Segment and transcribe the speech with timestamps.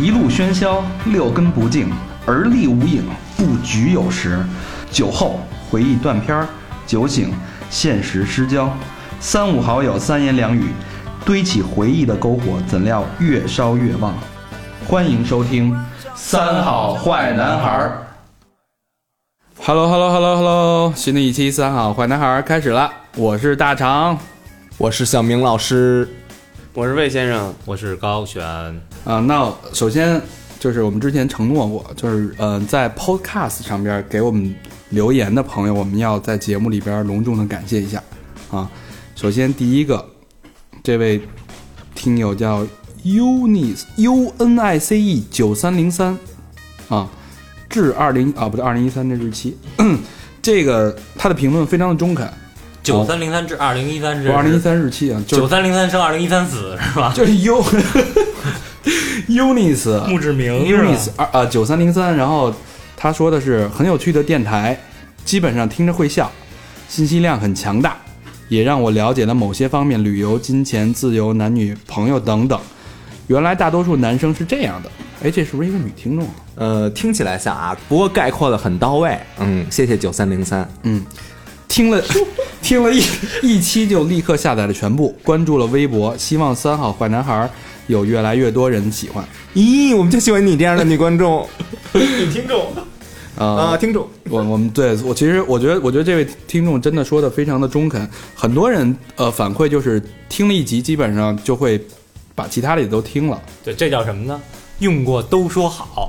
[0.00, 1.90] 一路喧嚣，六根不净，
[2.24, 3.02] 而立无影，
[3.36, 4.38] 不局有时。
[4.92, 6.46] 酒后回忆断片儿，
[6.86, 7.32] 酒醒
[7.68, 8.72] 现实失焦。
[9.18, 10.66] 三五好友三言两语，
[11.24, 14.14] 堆起回忆的篝火，怎料越烧越旺。
[14.86, 15.74] 欢迎收听
[16.14, 18.06] 《三好坏男孩儿》。
[19.66, 24.16] Hello Hello Hello Hello，新的一期《三好坏男孩》开始了，我是大长
[24.76, 26.08] 我是小明老师，
[26.72, 29.20] 我是魏先生，我是高璇，啊。
[29.20, 30.20] 那首先
[30.60, 34.54] 就是我们之前承诺过，就是呃，在 Podcast 上边给我们
[34.90, 38.02] 留言的朋友，我们要在节目里边隆重的感谢一下
[38.50, 38.70] 啊。
[39.16, 40.06] 首先第一个，
[40.82, 41.20] 这位
[41.94, 42.66] 听友叫
[43.04, 46.16] Unice U N I C E 九三零三
[46.88, 47.08] 啊，
[47.68, 49.54] 至二零啊不对，二零一三这日期，
[50.42, 52.28] 这个他的评论非常的中肯。
[52.82, 57.12] 九三零三至二零一三是二零一三日期啊，就是九三零三生二零一三死是吧？
[57.14, 57.62] 就是 U
[59.28, 62.52] Unis 墓志铭 Unis 二呃九三零三，然后
[62.96, 64.78] 他说的是很有趣的电台，
[65.24, 66.30] 基本上听着会笑，
[66.88, 67.96] 信息量很强大，
[68.48, 72.58] 也让我了解了某些方面，旅游、金钱、自由、男女朋友等等。
[73.26, 74.90] 原来大多数男生是这样的，
[75.22, 76.34] 哎，这是不是一个女听众啊？
[76.54, 79.18] 呃，听起来像啊，不过概括的很到位。
[79.38, 80.66] 嗯，谢谢九三零三。
[80.84, 81.04] 嗯，
[81.68, 82.02] 听了
[82.62, 83.02] 听了一
[83.42, 87.48] 一期就立刻下载了全部，关注了微博，希望三好坏男孩
[87.88, 89.24] 有越来越多人喜欢。
[89.54, 91.44] 咦，我们就喜欢你这样的女观众、
[91.92, 92.72] 女听众，
[93.36, 94.08] 啊、啊，听众。
[94.30, 101.80] 我我们对我其实我觉得我觉得这位听众真的说的非常的中肯，很多人呃反馈就是听了一集，基本上就会
[102.34, 103.42] 把其他的也都听了。
[103.64, 104.40] 对，这叫什么呢？
[104.78, 106.08] 用过都说好，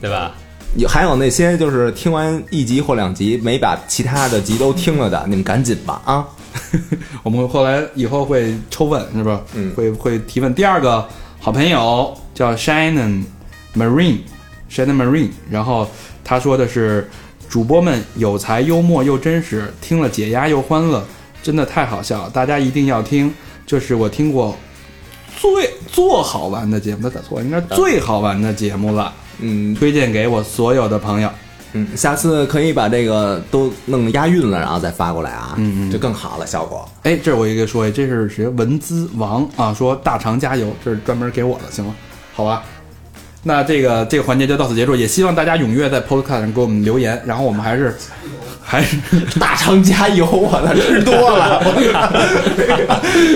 [0.00, 0.34] 对吧？
[0.76, 6.26] 有还有那些就是听完一集或两集没把其他的集都听了的，你们赶紧吧啊！
[7.22, 9.40] 我们后来以后会抽问是吧？
[9.54, 10.54] 嗯会会提问。
[10.54, 11.06] 第二个
[11.40, 13.24] 好朋友叫 Shannon
[13.74, 15.88] Marine，Shannon Marine，然后
[16.24, 17.10] 他说的是
[17.48, 21.04] 主播们有才、幽默又真实，听了解压又欢乐，
[21.42, 23.32] 真的太好笑了，大家一定要听。
[23.66, 24.56] 这是我听过
[25.36, 31.30] 最做好玩的节目，他打错了，应该是最好玩的节目了，嗯推荐给我所有的朋友。
[31.72, 36.88] 嗯，下次可以把这个都弄押韵了，然后再发过来啊，嗯嗯就更好了效果。
[37.04, 38.48] 哎，这我一个说，这是谁？
[38.48, 41.94] 文资王啊，说大肠加油，这是专门给我的，行吗？
[42.34, 42.64] 好吧，
[43.44, 47.96] 那这个这个环节就到此结束，也希望大家踊跃在 Podcast 上给我们留言，然后我们还是
[48.62, 48.96] 还是
[49.38, 51.60] 大肠加油，我的，吃多了，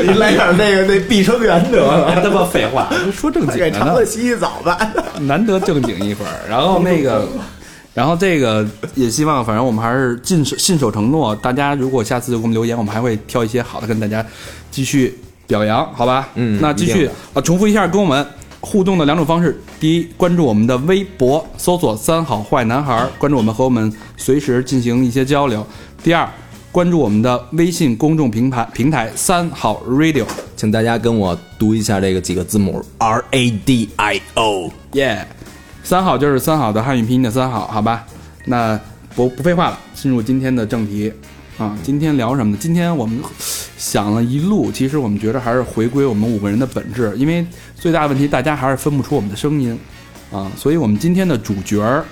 [0.05, 4.79] 你来点那个那碧生源得了，别他妈废话，说正经的呢肠子，洗洗澡吧。
[5.23, 6.31] 难得正经一会儿。
[6.49, 7.27] 然后那个，
[7.95, 8.65] 然后这个
[8.95, 11.35] 也希望，反正我们还是尽守信守承诺。
[11.37, 14.25] 大家如果下次给我们留言，我们还会挑一些好的跟大家
[14.71, 16.29] 继续表扬，好吧？
[16.37, 18.25] 嗯那继续啊，重复一下跟我们
[18.65, 25.61] 互动的两种方式：第一，关注我们的微博，搜索“三好坏男孩”，关注我们和我们随时进行一些交流；
[26.03, 26.29] 第二，
[26.73, 30.25] 关注我们的微信公众平台平台“三好 Radio”。
[30.57, 34.71] 请大家跟我读一下这个几个字母 R A D I O。
[34.93, 35.27] 耶、
[35.83, 38.05] 三好就是三好的汉语拼音的三好，好吧？
[38.47, 38.79] 那
[39.15, 41.13] 不不废话了，进入今天的正题
[41.59, 41.77] 啊。
[41.83, 42.59] 今天聊什么呢？
[42.61, 43.21] 今天我们
[43.77, 49.79] 想了一路，其实我们觉得还是回归我们五个人的本质，因为最大的问题大家还是分不出我们的声音
[50.33, 52.05] 啊，所以我们今天的主角儿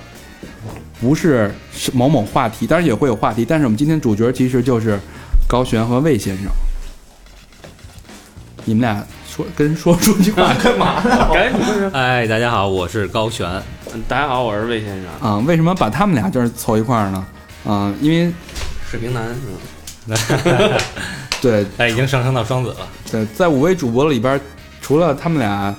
[1.00, 4.98] 不是是某某话题，当然也会有话题，但是我们今天主角其实就是
[5.48, 6.46] 高璇和魏先生。
[8.64, 11.30] 你们俩说跟说出句话 干嘛呢？
[11.32, 11.90] 赶紧说说。
[11.90, 13.44] 哎，大家好，我是高璇。
[14.06, 17.26] 大家好，我是魏先生，啊，为什么把他们俩就是凑一块儿呢？
[17.64, 18.32] 啊，因为
[18.92, 20.78] 水瓶男是吧？
[21.40, 22.86] 对 哎，已经上升到双子了。
[23.10, 24.38] 对，在五位主播里边，
[24.82, 25.74] 除了他们俩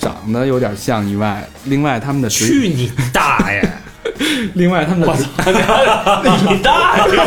[0.00, 3.62] 长得有点像以外，另外他们的职，去你大爷！
[4.54, 7.18] 另外他们的职你大爷！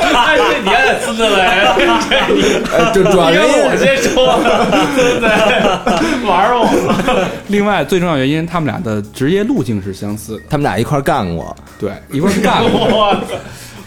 [0.00, 1.84] 哎，这你还得孙子来，这
[2.34, 4.40] 你呃，就主要原因我先说，
[4.94, 7.28] 孙子玩我。
[7.48, 13.14] 另外最重要原因，他们俩的职业路径是相似的，他们俩一块干过，对，一块干过。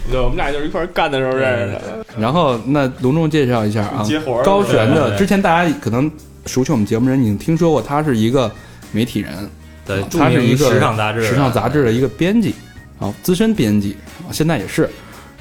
[0.10, 2.06] 对，我们俩就是一块儿干的时候认识的。
[2.18, 4.06] 然后那隆重介绍一下啊
[4.44, 6.10] 高璇的之前大家可能
[6.46, 8.52] 熟悉我们节目人已经听说过，他是一个
[8.92, 9.50] 媒体人，
[9.86, 12.56] 对，他是一个时尚杂志，时尚杂志的一个编辑，
[13.00, 13.96] 啊，资深编辑，
[14.28, 14.90] 啊现在也是。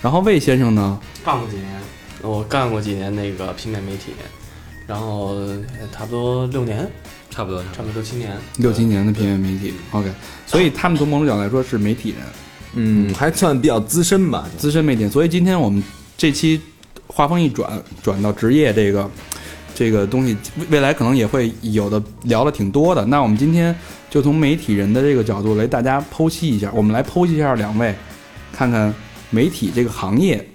[0.02, 1.68] 然后魏先生呢，干过几年，
[2.22, 4.12] 我干过几年那个平面媒体，
[4.86, 6.86] 然后呃差不多六年，
[7.30, 7.62] 差不多。
[7.74, 8.30] 差不多六七年。
[8.58, 10.10] 六七年的平面媒体，OK，
[10.46, 12.18] 所以他们从某种角度来说是媒体人，
[12.74, 14.48] 嗯，还算比较资深吧。
[14.58, 15.10] 资深媒体人。
[15.10, 15.82] 所以今天我们
[16.16, 16.60] 这期
[17.06, 17.70] 画风一转，
[18.02, 19.10] 转到职业这个
[19.74, 23.04] 这个东西未未来可能也会有的聊的挺多的。
[23.06, 23.74] 那我们今天
[24.10, 27.94] 就从媒体人的这个角度来大家剖析一下，我们来剖析一下两位，
[28.52, 28.92] 看看
[29.30, 30.46] 媒体这个行业，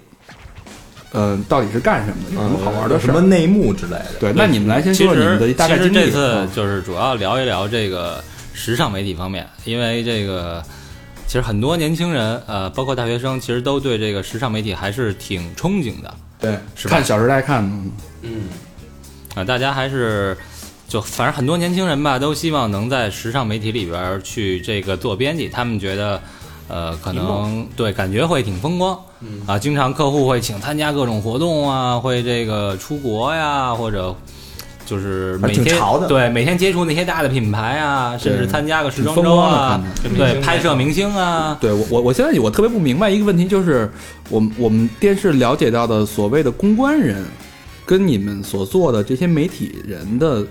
[1.12, 2.98] 呃，到底是干什么的，有什么好玩的？
[2.98, 4.14] 什么内幕之类的。
[4.18, 5.94] 对，那你们来先说说你们的大概经历。
[5.94, 8.22] 其实这次嗯就是主要聊一聊这个
[8.52, 10.62] 时尚媒体方面，因为这个
[11.32, 16.14] 其实很多年轻人，呃，包括大学生，其实都对这个时尚媒体还是挺憧憬的。
[16.38, 16.94] 对，是吧？
[16.94, 17.64] 看《小时代》看。
[17.64, 17.90] 的，
[18.20, 18.48] 嗯，
[19.34, 20.36] 啊、大家还是。
[20.86, 26.20] 就反正很多年轻人吧，都希望能在时尚媒体里边儿去这个做编辑，他们觉得，
[26.68, 29.40] 呃，可能对感觉会挺风光，嗯。
[29.46, 34.14] 啊，经常客户会请参加各种活动啊，会这个出国呀，或者
[34.92, 39.82] 就是每天潮的对每天接触那些大的品牌啊，甚至参加个时装周啊
[40.18, 43.90] 对拍摄明星啊，对我我我现在我特别不明白一个问题，就是
[44.28, 47.24] 我们我们电视了解到的所谓的公关人，
[47.86, 50.44] 跟你们所做的这些媒体人的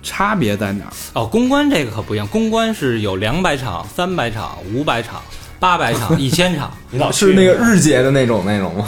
[0.00, 0.92] 差别在哪儿？
[1.14, 5.20] 哦，公关这个可不一样，公关是有两百场、三百场、五百场、
[5.58, 8.86] 八百场、 一千场，你老是那个日结的那种那种吗？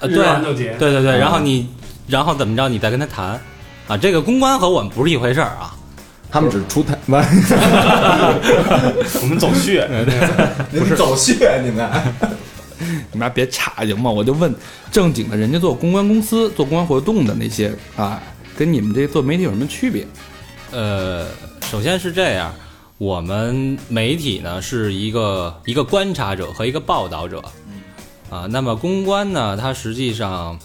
[0.00, 1.68] 呃，日对完就结对对对，嗯然后你
[2.06, 3.38] 然后怎么着，你再跟他谈，
[3.88, 5.74] 啊，这个公关和我们不是一回事儿啊。
[6.28, 7.12] 他们只出台，不
[9.22, 9.88] 我们走穴，
[10.72, 11.88] 不是 走穴，你们
[12.78, 14.10] 你们俩别岔行吗？
[14.10, 14.52] 我就问
[14.90, 18.20] 正经的，人家做公关公司、做公关活动的那些啊，
[18.56, 20.04] 跟你们这做媒体有什么区别？
[20.72, 21.24] 呃，
[21.70, 22.52] 首先是这样，
[22.98, 27.40] 我们媒体呢是一个一个观察者和一个报道者，
[28.28, 30.58] 啊，那么公关呢，它实际上，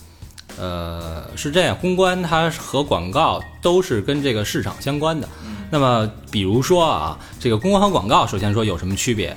[0.60, 5.28] 呃，是这样，公关它和广告都是跟这个市场相关的。
[5.70, 9.30] 那么比如说啊，这个公关和广告，首先说有什么区别？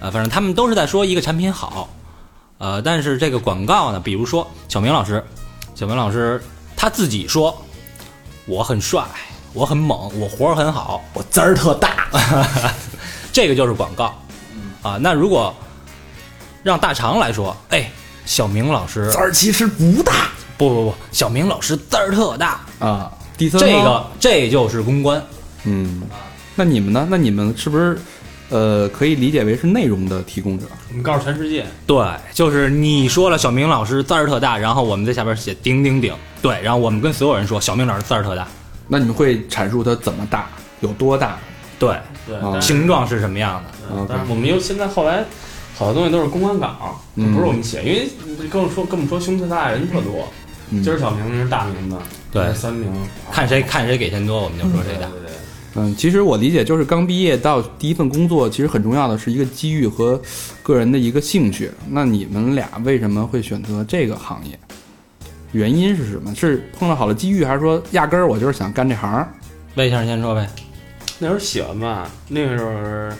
[0.00, 1.88] 啊，反正他们都是在说一个产品好，
[2.58, 5.24] 呃，但是这个广告呢，比如说小明老师，
[5.74, 6.40] 小明老师
[6.76, 7.64] 他自己说
[8.46, 9.02] 我很帅，
[9.52, 12.06] 我很猛，我活儿很好，我滋儿特大，
[13.32, 14.14] 这个就是广告
[14.82, 14.98] 啊。
[15.00, 15.54] 那如果
[16.62, 17.90] 让大肠来说，哎，
[18.24, 20.28] 小明老师滋儿其实不大。
[20.58, 25.22] 不不不，小明老师字儿特大，啊，第三这个这就是公关。
[25.64, 26.02] 嗯，
[26.56, 27.06] 那你们呢？
[27.08, 27.96] 那你们是不是
[28.50, 30.66] 呃可以理解为是内容的提供者？
[30.90, 36.12] 我们告诉全世界，对，就是你说了小明老师字儿特大，然后我们在下边写顶顶顶，
[36.42, 38.46] 对，然后我们跟所有人说小明老师字儿特大，
[38.88, 40.48] 那你们会阐述它怎么大，
[40.80, 41.38] 有多大？
[41.78, 41.96] 对，
[42.60, 43.70] 形状是什么样的？
[43.92, 45.24] 嗯但是我们又现在后来
[45.76, 50.26] 好多东西都是公关稿，嗯不是我们写，因为跟我说跟我们说胸特大的人特多，
[50.70, 51.96] 嗯今儿小明是大名的，
[52.30, 52.92] 对三名，
[53.30, 55.06] 看谁看谁给钱多，我们就说谁大。
[55.08, 55.32] 对对对，
[55.74, 60.20] 嗯，其实我理解就是刚毕业到第一份工作，其实很重要的是一个机遇和
[60.62, 61.70] 个人的一个兴趣。
[61.88, 64.58] 那你们俩为什么会选择这个行业？
[65.52, 66.34] 原因是什么？
[66.34, 69.26] 是碰到好的机遇，还是说压根儿我就是想干这行？
[69.76, 70.48] 魏先生先说呗。
[71.18, 73.16] 那时候喜欢吧，那个时候，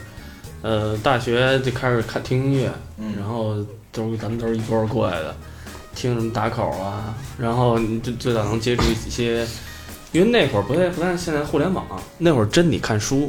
[0.60, 2.70] 呃，大学就开始看听音乐，
[3.16, 3.56] 然后
[3.90, 5.34] 都是咱们都是一波儿过来的，
[5.98, 9.44] 听什么打口啊，然后你就最早能接触一些，
[10.12, 11.84] 因为那会儿不太不像现在互联网，
[12.18, 13.28] 那会儿真你看书，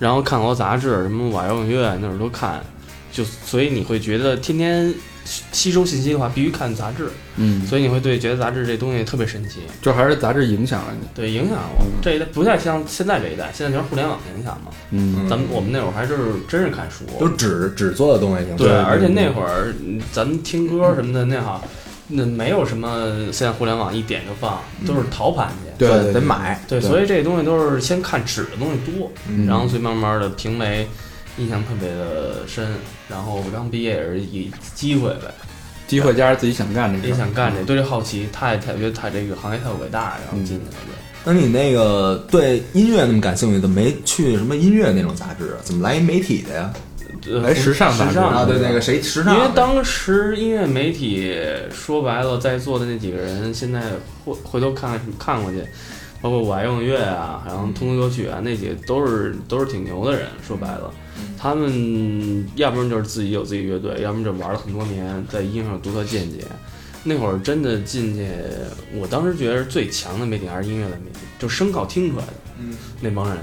[0.00, 2.64] 然后看好多杂志，什么网摇滚乐那会儿都看，
[3.12, 4.94] 就所以你会觉得天天
[5.26, 11.06] 吸吸收信息的话，必须看杂志，嗯，所以你会对觉得杂志这东西特别神奇，就还是杂志影响了你。
[11.14, 14.70] 对影响我这一代不太像现在这一代，现在全是互联网影响嘛。
[14.90, 15.28] 嗯。
[15.28, 16.16] 咱们我们那会儿还是
[16.48, 21.62] 真是看书，都纸纸做的东西挺对，而且那会儿嗯咱们听歌什么的那好，
[22.08, 25.70] 那没有什么现在互联网一点就放，都是淘盘去。
[25.78, 26.60] 对对得买。
[26.68, 30.86] 对，所以这东西都是先看纸的东西多，嗯然后所以慢慢的评媒
[31.36, 32.68] 印象特别的深。
[33.08, 35.32] 然后我刚毕业也是一机会呗，
[35.86, 40.96] 机会加上自己想干这也想干这，对这好奇，太太觉得太这个行业太伟大，然后进去了。
[41.24, 45.58] 那你那个对音乐那么感兴趣，怎么没去什么音乐那种杂志啊？
[45.64, 46.72] 怎么来一媒体的呀？
[47.42, 49.34] 来时尚时尚啊，对，那个谁时尚？
[49.34, 51.34] 因为当时音乐媒体
[51.70, 53.82] 说白了，在座的那几个人，现在
[54.24, 55.64] 回回头看看过去，
[56.20, 60.26] 包括我爱用乐啊，然后通俗歌曲啊，那几个都是都是挺牛的人。
[60.46, 60.92] 说白了，
[61.38, 66.44] 他们要不然就是自己有自己乐队，要不然就玩了很多年，在音乐上有独特见解。
[67.08, 68.26] 那会儿真的进去，
[68.94, 73.38] 我当时觉得最强的媒体还是音乐的媒体，就声靠听出来的，嗯，那帮人。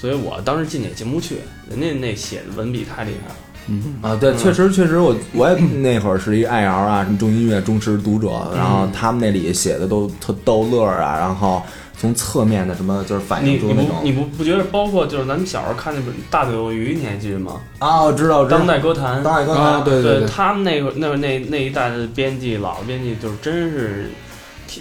[0.00, 1.36] 所以我当时进去也进不去，
[1.68, 3.36] 人家那写的文笔太厉害了。
[3.68, 11.62] 嗯，啊，对，确实确实我，我也那会儿是一爱 L 啊，什么重音乐忠实读者，然后他们那里写的都特逗乐儿啊，然后
[11.96, 17.60] 从侧面的什么就是反你你映出那种不你不不觉得包括就是咱们小时候看那本《大嘴鳄鱼》，你还记得吗？
[17.78, 18.58] 啊，我知道，知道。
[18.58, 24.10] 当代歌坛，当代歌坛，啊，对对，他们那个那那那一代的编辑，老的编辑就是真是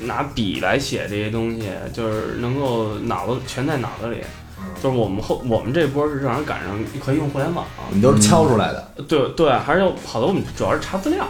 [0.05, 4.17] 拿笔来写这些东西，就是能够脑子全在脑子里。
[4.81, 8.87] 就是我们后我们这波是正好赶上可以用互联网，你们都是敲出来的。
[9.07, 11.27] 对对，还是有好多我们主要是查资料，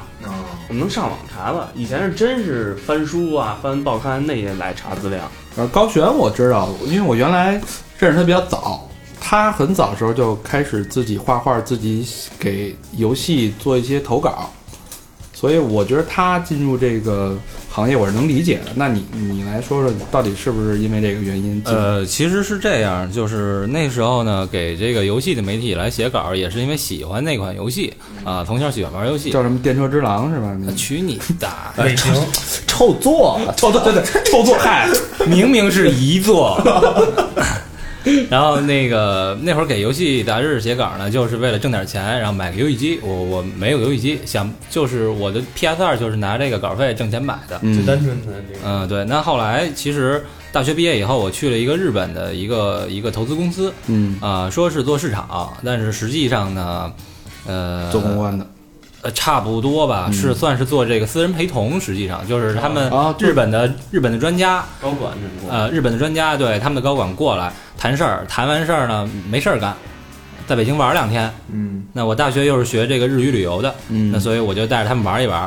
[0.67, 1.72] 我们能上网查了。
[1.75, 5.19] 以前是真是翻书啊、翻报刊那些来查资料。
[5.55, 7.60] 呃，高璇我知道，因为我原来
[7.98, 8.88] 认识他比较早，
[9.19, 12.08] 他很早时候就开始自己画画，自己
[12.39, 14.51] 给游戏做一些投稿，
[15.39, 17.38] 所以我觉得他进入这个
[17.72, 18.72] 行业我是能理解的。
[18.75, 21.62] 那你你来说说，到底是不是因为这个原因？
[21.63, 27.93] 呃，其实是这样，就是那时候呢，给这个游戏的媒体来写稿，也是因为喜欢那款游戏
[28.25, 29.31] 啊，从小喜欢玩游戏。
[29.31, 30.53] 叫什么《电车之狼》是吧？
[30.60, 31.48] 你娶你的！
[31.77, 32.10] 哎臭
[32.67, 34.89] 臭作， 臭座，对对，臭座，嗨，
[35.25, 36.62] 明明是遗作。
[38.29, 43.00] 然后那个那会儿给游戏杂志写稿呢，就是为了挣点钱，然后买个游戏机。
[43.03, 47.60] 我我没有游戏机，想就是我的 PS 二就是拿这个稿费挣钱买的。
[47.60, 49.03] 最单纯的这个，嗯，对。
[49.06, 56.91] 那后来其实大学毕业以后，我去了一个日本的一个一个投资公司，嗯，啊、说是做市场，但是实际上呢，
[57.46, 58.46] 呃，做公关的，
[59.01, 65.13] 呃，差不多吧，是算是做这个私人陪同，实际上就是他们日本的日本的专家，高管。
[65.50, 69.74] 呃，日本的专家对他们的高管过来谈事儿，谈完事儿呢没事儿干，
[70.48, 71.32] 在北京玩两天。
[71.50, 75.44] 嗯，那我大学又是学这个日语旅游的，嗯那所以我就带着他们玩一玩，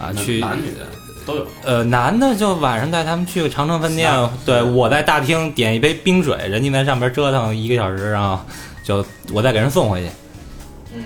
[0.00, 0.86] 啊，去男女的
[1.26, 1.46] 都有。
[1.64, 4.10] 呃男的就晚上带他们去个长城饭店，
[4.46, 8.40] 对我在大厅点一杯冰水，人家在上边折腾一个小时，然后
[8.82, 10.08] 就我再给人送回去。
[10.94, 11.02] 嗯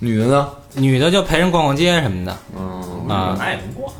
[0.00, 0.48] 女的呢？
[0.74, 3.36] 女的就陪人逛逛街什么的，嗯啊。
[3.38, 3.94] 那也不逛。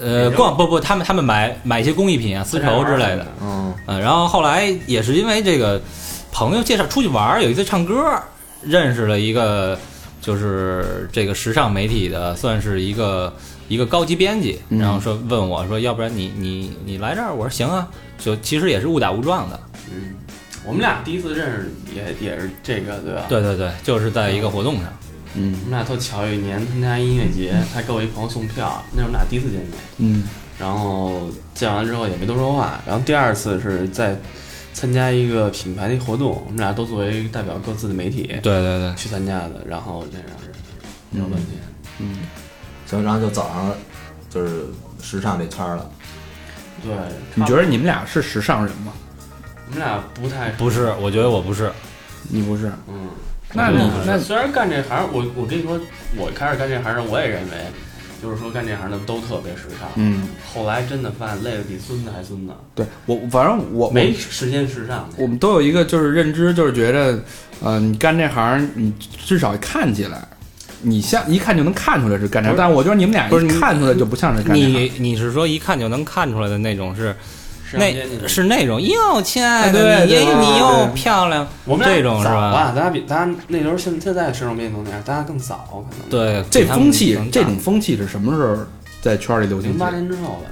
[0.00, 3.72] 呃，逛不不，他们他们买买一些工艺品啊，丝绸之类的，嗯。
[3.86, 5.80] 嗯，然后后来也是因为这个
[6.30, 8.20] 朋友介绍出去玩儿，有一次唱歌，
[8.62, 9.78] 认识了一个
[10.20, 13.32] 就是这个时尚媒体的，算是一个
[13.68, 14.78] 一个高级编辑，嗯。
[14.78, 20.14] 然后说问我说，要不然你你你来这儿，我说行啊，就其实也是误打误撞的，嗯，
[20.66, 23.22] 我们俩第一次认识也也是这个，对吧？
[23.28, 25.03] 对对对，就是在一个活动上，嗯
[25.34, 29.72] 我们俩特巧，有一年参加音乐节，他给我一朋友送票，那是我们俩第一次见面。
[29.98, 30.24] 嗯
[30.56, 32.80] 然后见完之后也没多说话。
[32.86, 34.16] 然后第二次是在
[34.72, 41.58] 参加一个品牌的活动，我们俩都作为代表各自的媒体对对对，去参加的，然后这样认识，聊半天。
[41.98, 42.18] 嗯，
[42.86, 43.74] 行，然后就走上
[44.30, 44.66] 就是
[45.02, 45.90] 时尚这圈儿了。
[46.82, 46.92] 对，
[47.34, 48.92] 你觉得你们俩是时尚人吗？
[49.66, 51.72] 我们俩不太不是，我觉得我不是，
[52.28, 52.70] 你不是？
[52.86, 53.08] 嗯，
[53.54, 55.80] 那你那虽然干这行，我我跟你说，
[56.16, 57.50] 我开始干这行时，我也认为，
[58.20, 59.88] 就是说干这行的都特别时尚。
[59.94, 65.08] 嗯，后来真的发现累得比孙子还孙子，对我反正我我没时间时尚。
[65.16, 67.22] 我们都有一个就是认知，就是觉得，
[67.62, 68.92] 呃，你干这行，你
[69.24, 70.26] 至少看起来，
[70.82, 72.58] 你像一看就能看出来是干这行。
[72.58, 74.74] 但我觉得你们俩不是看出来就不像是干这行。
[74.74, 77.14] 你你是说一看就能看出来的那种是
[77.72, 82.40] 那是那种哟，亲爱的，你你又漂亮，我们这种是早吧？
[82.40, 86.08] 啊，咱俩比咱俩那时候现现在时尚变动那样，咱俩更早可能。
[86.08, 88.56] 对，这风气，这种风气是什么时候
[89.00, 89.70] 在圈里流行？
[89.70, 90.46] 零八年之后吧。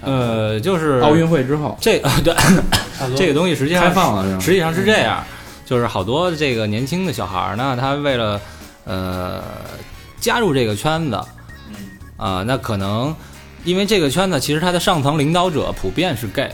[0.00, 2.32] 呃，就是奥运会之后这啊 对。
[3.16, 4.40] 这个东西实际上开放了？
[4.40, 5.24] 实际上是这样，
[5.66, 8.40] 就是好多这个年轻的小孩儿呢，他为了
[8.84, 9.42] 呃
[10.20, 11.20] 加入这个圈子，
[12.16, 13.14] 啊、那可能
[13.68, 16.50] 因为这个圈子其实它的上层领导者普遍是 gay，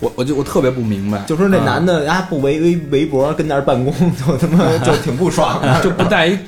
[0.00, 6.38] 我我就我特别不明白，就说那男的啊不围围围脖跟那儿办公，就他妈 就挺不爽的就不戴一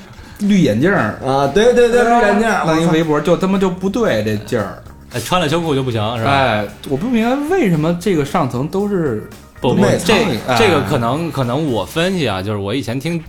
[0.40, 1.46] 绿眼镜儿，啊！
[1.46, 4.82] 对对对，绿眼镜儿，弄一围脖，就他妈就不对这劲儿。
[5.12, 6.30] 哎穿了秋裤就不行是吧？
[6.30, 9.28] 哎，我不明白为什么这个上层都是
[9.60, 10.14] 不不，这
[10.46, 13.22] 哎这个可能可能我分析啊，就是我以前听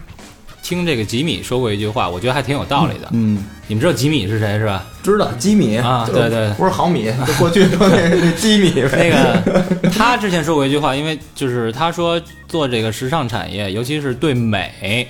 [0.62, 3.08] 听这个吉米说过一句话，我觉得还挺有道理的。
[3.12, 4.86] 嗯你们知道吉米是谁是吧？
[5.02, 9.10] 知道吉米啊对对不是毫米，就过去说那那吉米 那。
[9.10, 15.08] 个他之前说过一句话，因为就是他说做这个时尚产业，尤其是对美，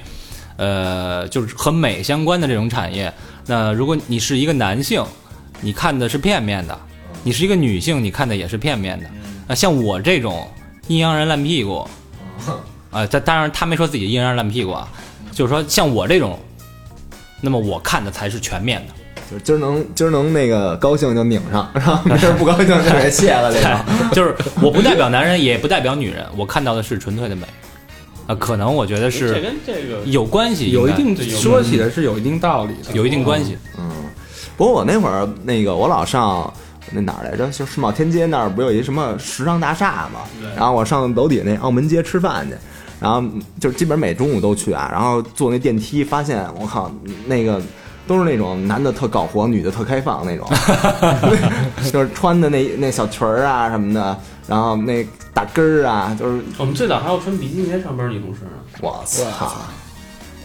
[0.58, 3.12] 呃，就是和美相关的这种产业，
[3.48, 5.04] 那如果你是一个男性，
[5.60, 6.76] 你看的是片面的；
[7.24, 9.06] 你是一个女性，你看的也是片面的。
[9.48, 10.48] 那像我这种
[10.88, 11.88] 阴阳人烂屁股，
[12.92, 14.88] 啊， 他当然他没说自己阴阳人烂屁股啊，
[15.32, 16.38] 就是说像我这种，
[17.42, 18.94] 那么我看的才是全面的。
[19.30, 23.80] 就是今儿能今儿能那个高兴就拧上，然后没事儿不高兴就给卸了这种。
[24.12, 27.46] 就是我不代表男人，也不代表女人，我看到的是纯粹的美。
[28.28, 32.94] 啊，可能我觉得这是跟这个有关系，有一定说起来是有一定道理的。
[32.94, 33.58] 有一定关系。
[33.80, 33.90] 嗯，
[34.58, 36.54] 不过我那会儿那个我老上
[36.92, 37.48] 那哪儿来着？
[37.48, 40.20] 就世贸天街那儿不有一什么时尚大厦嘛？
[40.58, 42.56] 然后我上楼底下那澳门街吃饭去，
[43.02, 43.22] 然后
[43.60, 44.88] 就基本每中午都去啊。
[44.90, 46.90] 然后坐那电梯，发现我靠，
[47.26, 47.62] 那个
[48.08, 50.48] 都是那种男的特搞活，女的特开放那种，
[51.92, 54.18] 就是穿的那那小裙儿啊什么的，
[54.48, 59.52] 然后那大跟儿啊，就是我们最早还要穿比基尼上班女同事呢，我操，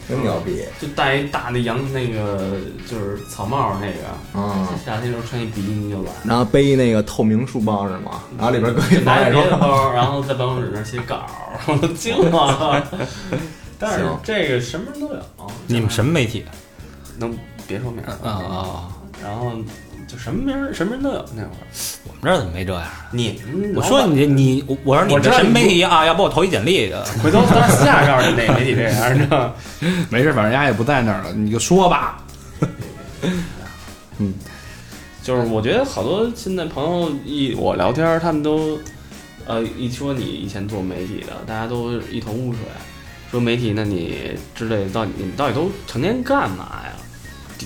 [0.07, 2.59] 真牛逼就戴一大的羊那个
[2.89, 4.69] 就是草帽那个，啊！
[4.85, 6.11] 夏天时候穿一比基尼就来。
[6.23, 8.23] 然后背那个透明书包是吗？
[8.37, 9.49] 然后里边搁一拿着保险套。
[9.49, 11.27] 别的包，然后在办公室那儿写稿，
[11.67, 12.87] 我都惊了。
[13.77, 15.21] 但是这个什么人都有，
[15.67, 16.45] 你们什么媒体
[17.17, 17.37] 能
[17.67, 18.87] 别说名儿啊啊？
[19.21, 19.51] 然后
[20.07, 21.67] 就什么人什么人都有那会儿。
[22.05, 22.83] 我们这儿怎么没这样？
[23.11, 23.41] 你
[23.75, 26.05] 我说你你我我说你们什么我知道你媒体啊？
[26.05, 26.95] 要不我投一简历去。
[27.21, 29.53] 回头咱私下告诉你哪媒体这样，你知道？
[30.09, 32.23] 没事，反正丫也不在那儿了，你就说吧。
[34.19, 34.33] 嗯
[35.21, 38.79] 就是我觉得好多现在朋友一我聊天，他们都
[39.45, 42.61] 呃一说你以前做媒体的，大家都一头雾水，
[43.29, 46.93] 说媒体那你之类的，到底你们到底都成天干嘛呀？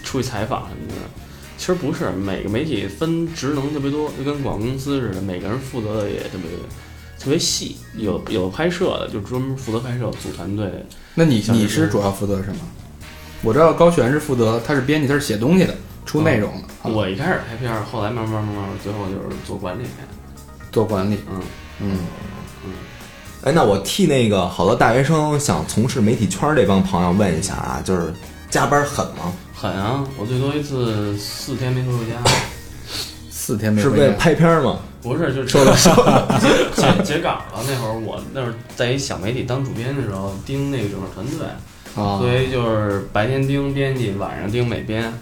[0.04, 1.21] 出去采访什么的。
[1.62, 6.50] 其实不是，每个媒体分职能特别多，就跟广告公司似的，每个人负责的也特别
[7.20, 10.68] 特别细，有有拍摄的，就专门负责拍摄，组团队。
[11.14, 12.62] 那你你是主要负责什么？
[13.44, 19.84] 我知道高璇是负责，他是编辑，他是写东西的，出内容的，啊我一开始拍片儿，后来慢慢慢慢，最后就是做管理。
[20.72, 21.20] 做管理。
[21.32, 21.42] 嗯，
[21.80, 21.98] 嗯
[22.66, 22.72] 嗯，
[23.44, 28.12] 哎，那我替那个好多大学生想从事媒体圈儿这帮朋友问一下啊，就是
[28.50, 29.32] 加班狠吗？
[29.62, 30.04] 狠啊！
[30.18, 32.14] 我最多一次四天没回过家。
[33.30, 33.96] 四天没回家。
[33.96, 34.80] 是为了拍片儿吗？
[35.04, 35.92] 不是，就是说了收
[36.76, 37.64] 截截稿了。
[37.70, 41.46] 那会儿我那会儿在一小媒体当主编的时候，盯那个整个团队，
[41.94, 45.14] 啊，所以就是白天盯编辑，晚上盯美编，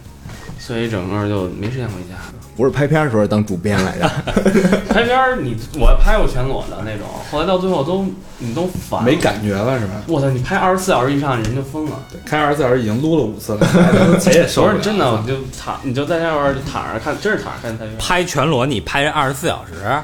[0.59, 2.15] 所以整个就没时间回家。
[2.55, 4.09] 不是拍片儿的时候当主编来着。
[4.93, 8.05] 拍片儿你我拍过全裸的那种，后来到最后都
[8.37, 9.15] 你都烦了没。
[9.15, 9.93] 感觉了是吧？
[10.07, 10.29] 我操！
[10.29, 11.97] 你拍二十四小时以上，人就疯了。
[12.25, 13.65] 开二十四小时已经撸了五次了，
[14.19, 14.73] 谁也受不了。
[14.73, 20.03] 不是真的，我就躺，你就在那块儿躺着看，真是躺着看拍片拍全裸你拍二十四小时，啊！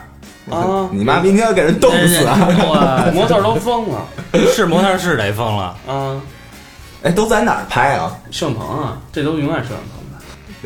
[0.93, 2.37] 你妈明天要给人冻死啊！
[2.39, 4.05] 我模特儿都疯了
[4.53, 5.75] 是模特是得疯了。
[5.87, 6.21] 啊！
[7.03, 8.15] 哎，都在哪儿拍啊？
[8.31, 9.94] 摄影棚啊，这都永远摄影棚的，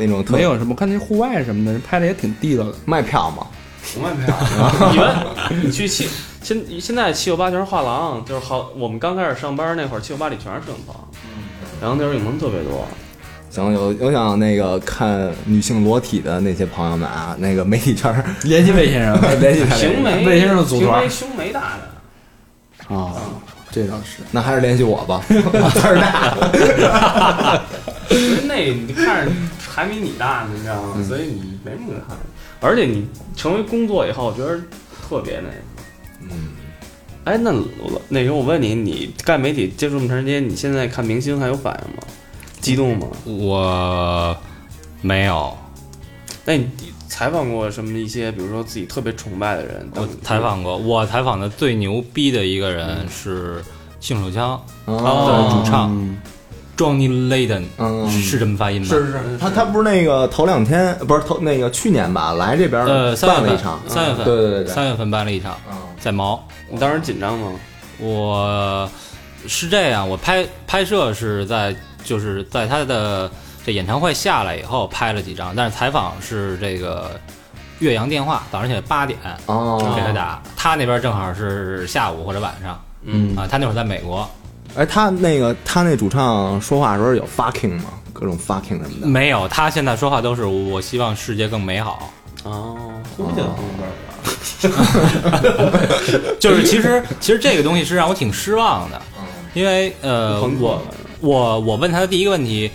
[0.04, 2.74] 那种特没有什么，我看那户外什么的，人拍的也挺地道的。
[2.86, 3.46] 卖票吗？
[3.94, 4.34] 不卖票。
[4.90, 6.08] 你们你去七
[6.42, 10.96] 现现在七九八全是画廊，就是好，我们刚开始上班那会儿，七九八里全是摄影棚，
[11.80, 12.86] 然后那会儿影棚特别多。
[13.50, 21.72] 行，有有想那个看女性裸体的那些朋友们啊，那个媒体圈儿 联系魏先生联系他平眉魏先生的组团平眉胸没大
[22.88, 23.12] 的，啊，
[23.72, 24.22] 这倒是。
[24.30, 27.60] 那还是联系我吧， 我字儿大。
[28.46, 29.32] 那你看着
[29.80, 31.02] 还没你大呢，你知道吗？
[31.08, 32.24] 所以你没什么可看的。
[32.60, 34.60] 而且你成为工作以后，我觉得
[35.08, 35.54] 特别那个。
[36.20, 36.48] 嗯，
[37.24, 37.50] 哎，那
[38.10, 42.02] 那时候我问你，你干媒体接触这么长时间，你现在看明星还有反应吗？
[42.60, 43.06] 激动吗？
[43.24, 44.36] 我
[45.00, 45.56] 没有，
[46.44, 46.68] 那你
[47.08, 49.90] 采访过什么一些，比如说自己特别崇拜的人？
[49.94, 53.64] 我采访过，我采访的最牛逼的一个人是
[53.98, 56.18] 性手枪的哦，主唱嗯
[56.80, 58.86] Johnny Layden，嗯，是这么发音吗？
[58.88, 65.76] 是是是，他他不是那个头两天不是头那个去年吧，来这边呃，三月份办了一场，，三月份，对对对对，三月份办了一场，嗯。
[66.00, 66.42] 在毛。
[66.70, 67.52] 你当时紧张吗？
[67.98, 68.88] 我
[69.46, 73.30] 是这样，我拍拍摄是在就是在他的
[73.66, 77.10] 这演唱会下来以后拍了几张，但是采访是这个
[77.80, 82.82] 岳阳电话，早上起来八点哦，给他打，他那边正好是下午或者晚上。
[83.04, 83.36] 嗯。
[83.36, 84.26] 啊，他那会儿在美国，
[84.76, 87.84] 哎，他那个他那主唱说话的时候有 fucking 吗？
[88.12, 89.06] 各种 fucking 什么的。
[89.06, 92.12] 没有，他现在说话都是我希望世界更美好。
[92.44, 92.76] 哦，
[93.16, 93.42] 呼叫
[96.38, 99.00] 就是其实其实这个东西是让我挺失望的，
[99.54, 100.80] 因为呃我
[101.20, 102.70] 我我问他的第一个问题，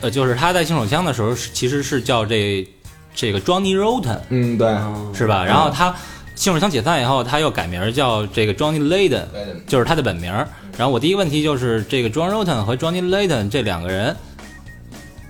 [0.00, 2.66] 呃就是他在新手枪的时候是其实是叫这
[3.14, 4.74] 这个 Johnny Rotten 嗯，对，
[5.12, 5.44] 是吧？
[5.44, 5.94] 然后他
[6.34, 9.24] 性手枪解散以后，他又改名叫这个 Johnny Layden，
[9.66, 10.32] 就是他的本名。
[10.76, 14.16] 然后我第一个问题就是这个 John Rotten 和 Johnny Layden 这两个人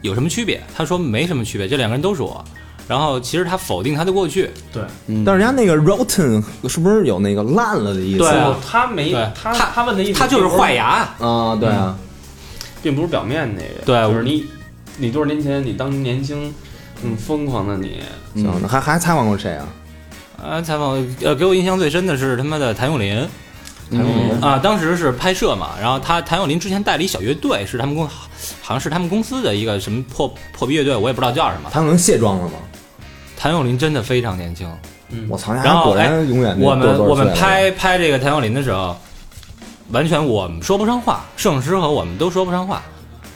[0.01, 0.63] 有什么区别？
[0.75, 2.45] 他说没什么区别，这两个人都是我。
[2.89, 4.83] 然后其实他否定他的过去，对，
[5.25, 8.19] 但是人家那个 rotten 是不是有那个烂了的意思？
[8.19, 11.09] 对啊他没他他他问的意思，他就是坏，牙。
[11.19, 11.97] 啊，对啊，
[12.83, 14.45] 并不是表面那个，对就是你
[14.99, 16.53] 你多少年前你当年轻
[17.05, 18.01] 嗯疯狂的你，
[18.35, 19.69] 嗯，还还采访过谁啊？
[20.43, 23.27] 啊，采访呃，给我印象最深的是他妈的谭咏麟
[23.93, 28.29] 谭咏麟啊，当时是拍摄嘛，然后他谭咏麟之前带了一小乐队，是他们公好
[28.69, 31.71] 像是他们公司的一个什么破破逼乐队，我也不知道叫什么。
[31.71, 32.55] 谭咏麟卸妆了吗？
[33.37, 34.69] 谭咏麟真的非常年轻，
[35.11, 38.97] 嗯我操，人然后家果然永我们我们拍拍这个谭咏麟的时候，
[39.91, 42.83] 完全我们说不上话，摄影师和我们都说不上话。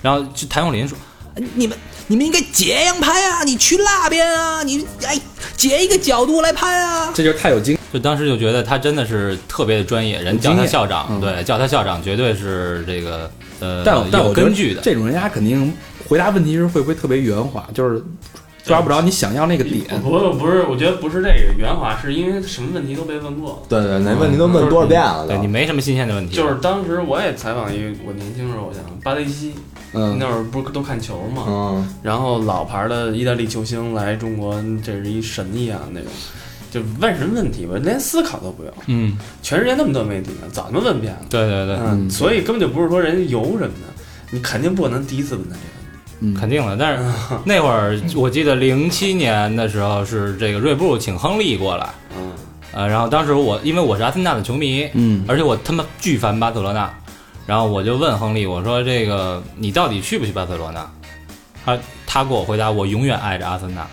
[0.03, 0.97] 然后就谭咏麟说
[1.35, 5.21] ：“哎你们你们应该这样拍啊，你去那边啊，你哎
[5.57, 7.11] 截一个角度来拍啊。
[7.13, 14.83] 这就是太有经，就当时就觉得他真的是特别的专业，人叫他校长，嗯对，叫他校长绝对是这个呃但但有我根据的。
[14.83, 15.73] 这种人家肯定
[16.07, 18.05] 回答问题时会不会特别圆滑，就是
[18.65, 19.83] 抓不着你想要那个点。
[20.03, 23.59] 不是不是，我觉得不是这个圆滑，是因为什么问题都被问过了。
[23.67, 25.47] 对对，那问题都问多少遍了都对你。
[25.47, 29.55] 没什么新鲜的问题，就是当时我也采访一个我年轻时候偶像巴雷西，
[29.95, 36.11] 嗯那会儿不是都看球嘛，嗯，然后老牌的意大利球星来中国，这是一神一样那种，
[36.77, 38.73] 就问什么问题吧，连思考都不用。
[38.87, 41.21] 嗯，全世界那么多媒体呢，早他妈问遍了。
[41.31, 46.35] 对对对，嗯，所以根本就不是说人家油什么的，你肯定不可能第一次问他这个问题。
[46.35, 46.77] 嗯，肯定的。
[46.77, 47.05] 但是
[47.45, 52.33] 那会儿我记得零七年的时候是这个锐步请亨利过来，嗯，
[52.73, 56.93] 呃，然后当时我因为我是阿森纳的球迷，嗯而且我他妈巨烦巴塞罗那，
[57.47, 60.87] 然后我就问亨利，我说这个你到底去不去巴塞罗那？
[61.65, 63.87] 他他给我回答，我永远爱着阿森纳。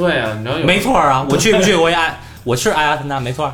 [0.00, 3.52] 对啊，你知道有没错啊， 我去不去我也爱，我是爱阿森纳，没错。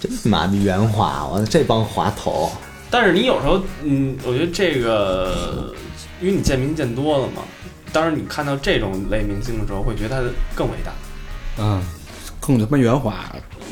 [0.00, 2.50] 真他妈的圆滑，我这帮滑头。
[2.90, 5.72] 但是你有时候，嗯，我觉得这个，
[6.20, 7.42] 因为你见明见多了嘛，
[7.92, 10.92] 当然你看到这种类明星的时候，会觉得他更伟大。
[11.58, 11.80] 嗯，
[12.40, 13.14] 更他妈圆滑。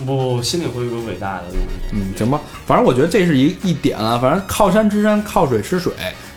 [0.06, 1.66] 不，心里会有个伟大的东西。
[1.92, 4.18] 嗯，行吧，反正我觉得这是一一点啊。
[4.18, 5.92] 反正靠山吃山，靠水吃水。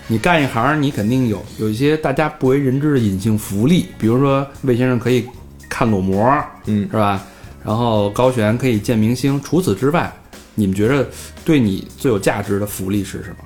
[0.07, 5.27] 你干一行，你肯定有有一些大家不为人知的隐性福利，比如说魏先生可以
[5.67, 6.23] 看裸模，
[6.65, 7.23] 嗯是吧？
[7.63, 9.41] 然后高璇可以见明星。
[9.41, 10.13] 除此之外，
[10.53, 11.07] 你们觉得
[11.43, 13.37] 对你最有价值的福利是什么？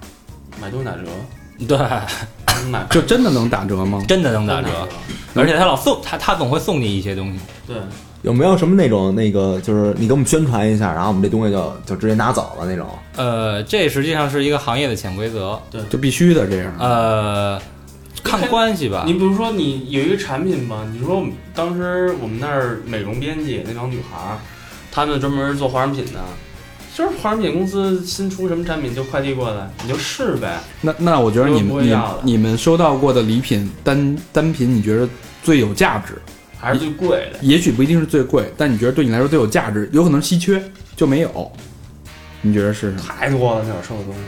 [0.61, 1.05] 买东西打折，
[1.65, 4.03] 对，买就真的能打折吗？
[4.05, 4.67] 真的能打折，
[5.35, 7.39] 而且他老送他他总会送你一些东西。
[7.65, 7.77] 对，
[8.21, 12.85] 有没有什么那种那个，就是你给我们宣传一下，然后我们这东西就就直接拿走了那种？
[13.15, 15.59] 呃，这实际上是一个行业的潜规则。
[15.71, 16.73] 对就必须的这样。
[16.79, 17.61] 呃，
[18.21, 19.13] 看关系吧你。
[19.13, 24.37] 比如说，你有一个产品吧，你说我们当时我们那儿美容编辑那帮女孩儿，
[24.91, 26.19] 她们专门做化妆品的，
[26.93, 30.59] 就是化妆品公司新出什么产品就快递过来，你就试呗。
[30.81, 35.07] 那那我觉得你们你们收到过的礼品单单品，你觉得
[35.41, 36.15] 最有价值？
[36.59, 37.39] 还是最贵的。
[37.41, 40.61] 也许不一定是最贵，但你觉得对你来说最有价值，有可能稀缺
[40.95, 41.51] 就没有。
[42.41, 43.01] 你觉得是什么？
[43.01, 44.19] 太多了，那会儿收的东西。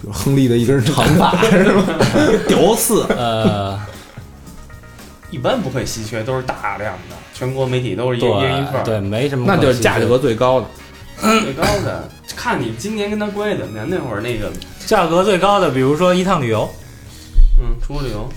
[0.00, 1.84] 比如亨利的一根长发是吗？
[2.46, 3.78] 屌丝，呃，
[5.30, 8.84] 一般不会稀缺，都是大量的，全国媒体都是一人一人一份儿。
[8.84, 9.56] 对对，没什么那。
[9.56, 10.66] 就是价格最高的。
[11.20, 13.86] 最高的，看你今年跟他关系怎么样。
[13.88, 14.50] 那会儿那个，
[14.84, 16.68] 价格最高的，比如说一趟旅游，
[17.60, 18.28] 嗯，出国旅游，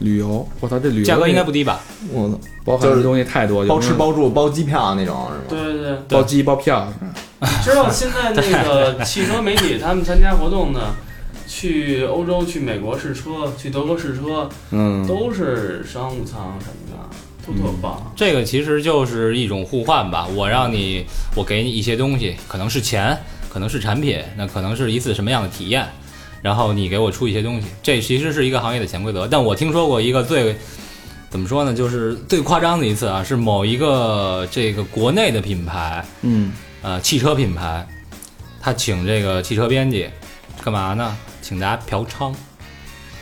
[0.00, 1.80] 旅游，我操，这旅游价格应该不低吧？
[2.12, 5.40] 我操，包含的东西太多，包吃包住包机票那种是吗？
[5.48, 5.98] 对对对。
[6.08, 6.90] 包机包票，
[7.62, 10.94] 知道现在那个 汽车媒体他们参加活动呢，
[11.46, 18.12] 去欧洲、去美国试车、去德国试车，嗯，都是商务舱什么的，都特棒。
[18.16, 20.26] 这个其实就是一种互换吧。
[20.34, 21.04] 我让你，
[21.36, 23.14] 我给你一些东西，可能是钱，
[23.50, 25.86] 可能是产品，那可能是一次什么样的体验，
[26.40, 27.66] 然后你给我出一些东西。
[27.82, 29.28] 这其实是一个行业的潜规则。
[29.28, 30.56] 但我听说过一个最
[31.34, 37.84] 怎么说呢，就是最夸张的一次啊，是某一个这个国内的品牌，嗯，呃，汽车品牌，
[38.60, 40.08] 他请这个汽车编辑
[40.62, 41.16] 干嘛呢？
[41.42, 42.32] 请大家嫖娼。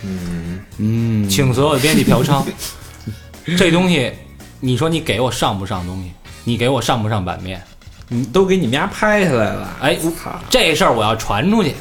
[0.02, 2.44] 嗯，嗯，请所有的编辑嫖娼，
[3.56, 4.12] 这东西，
[4.60, 6.12] 你说你给我上不上东西？
[6.44, 7.62] 你给我上不上版面？
[8.08, 11.74] 你都给你们家拍下来了，哎，操，这事儿我要传出去，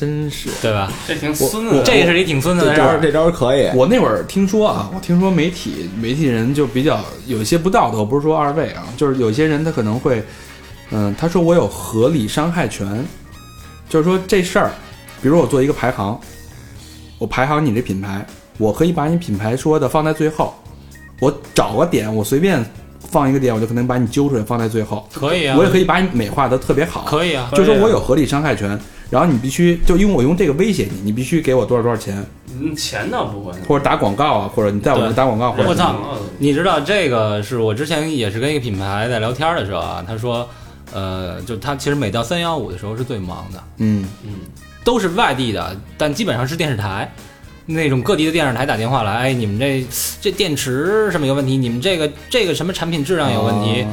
[0.00, 0.48] 真是。
[0.62, 0.90] 对吧？
[1.06, 1.82] 这挺孙子的。
[1.82, 2.98] 这是一挺孙子的事儿。
[2.98, 3.68] 这招这招可以。
[3.74, 10.22] 我那会儿听说啊，我听说媒体媒体人就比较有一些不道德，我不是说二位啊，就是有些人他可能会，
[10.90, 13.04] 嗯，他说我有合理伤害权，
[13.88, 14.70] 就是说这事儿，
[15.20, 16.18] 比如我做一个排行，
[17.18, 20.54] 我排行你这品牌，我可以把你品牌说的放在最后，
[21.20, 22.64] 我找个点，我随便
[23.10, 28.80] 放一个点，我就可能把你揪出来放在最后，可以啊，我也可以把你美化的特别好，可以啊，就说我有合理伤害权，
[29.10, 32.24] 然后你必须就因为我用这个威胁你，你必须给我多少多少钱。
[32.58, 33.52] 嗯，钱倒不会。
[33.68, 40.48] 或者打广告啊，或者你在我这对打广告，或者我操嗯你知道这个是我之前也是跟一个品牌在聊天的时候啊，他说，
[40.92, 44.30] 呃，就他其实每到三幺五的时候是最忙的，嗯嗯，
[44.84, 47.12] 都是外地的，但基本上是电视台。
[47.66, 49.86] 那种各地的电视台打电话来，哎，你们这
[50.20, 51.56] 这电池什么有问题？
[51.56, 53.86] 你们这个这个什么产品质量有问题？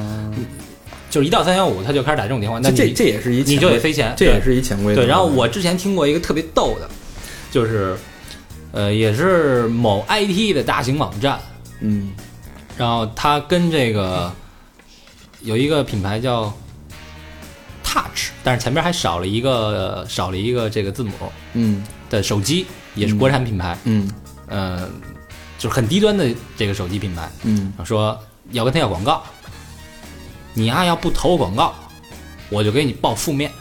[1.09, 5.01] 就是一到三幺五他就开始打这种电话，那这这这也是一你就得飞钱，这也是一潜规则。
[5.01, 6.89] 对，然后我之前听过一个特别逗的，
[7.51, 7.95] 就是，
[8.71, 11.39] 呃，也是某 IT 的大型网站，
[11.79, 12.11] 嗯。
[12.77, 14.31] 然后他跟这个
[15.41, 16.53] 有一个品牌叫
[17.83, 21.11] Touch，但是前面还少了一个少了一个这个字母
[21.53, 21.83] 嗯。
[22.09, 22.65] 的手机，
[22.95, 23.77] 也是国产品牌。
[23.85, 24.09] 嗯。
[24.47, 24.87] 呃，
[25.57, 28.17] 就是很低端的这个手机品牌，嗯，说
[28.51, 29.23] 要跟他要广告，
[30.57, 31.71] 你啊、要不投广告，
[32.49, 33.51] 我就给你报负面。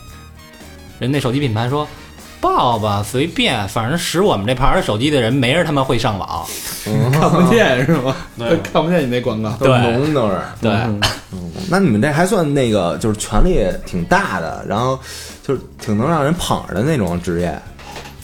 [0.99, 1.87] 人那手机品牌说。
[2.39, 6.47] 报吧，随便，反正使我们这牌儿的手机的人，没人他妈会上网。
[7.11, 8.15] 看不见是吗？
[8.39, 9.51] 对看不见你那广告。
[9.53, 10.39] 都是浓都是。
[10.61, 10.71] 对，
[11.33, 14.99] 嗯那你们这还算那个，就是权力挺大的，然后
[15.43, 17.61] 就是挺能让人捧着的那种职业。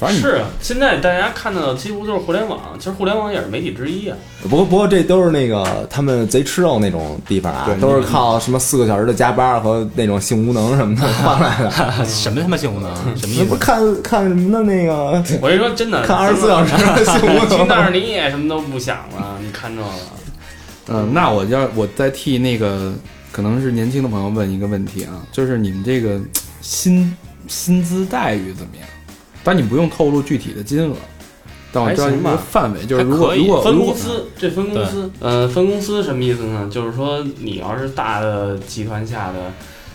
[0.03, 4.17] 反正是啊，现在大家看到的几乎都是互联网，其实互联网也是媒体之一啊。
[4.43, 11.71] 不过不过这都是那个他们贼吃肉那种地方啊，都是靠什么四个小时的加班和那种性无能什么的 换来的。
[12.05, 13.17] 什么他妈性无能？
[13.17, 19.89] 什么看看什么的那个，我跟你说，真的， 看二十四小时的性无能但是你也什么都不想了，你看这个，
[20.89, 22.93] 嗯，那我要我再替那个
[23.31, 26.21] 可能是年轻的朋友问一个问题啊，就是你们这个
[26.61, 28.89] 薪薪资待遇怎么样？
[29.45, 30.97] 当然你不用透露具体的金额，
[31.73, 36.69] 但我知道一个范围，就是如果还可以分如果分公司，这分公司，呃，分公司什么意思呢？
[36.71, 39.53] 就是说，你要是大的集团下的，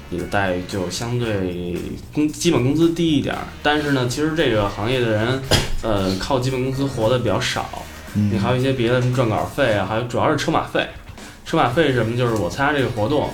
[0.10, 1.76] 你的待遇就相对
[2.14, 3.42] 工基本工资低一点儿。
[3.62, 5.42] 但是呢，其实这个行业的人，
[5.82, 7.70] 呃，靠基本工资活的比较少。
[8.16, 10.88] 嗯你还有一些别的什么撰稿费啊，还有主要是车马费。
[11.46, 12.18] 车马费是什么？
[12.18, 13.30] 就是我参加这个活动，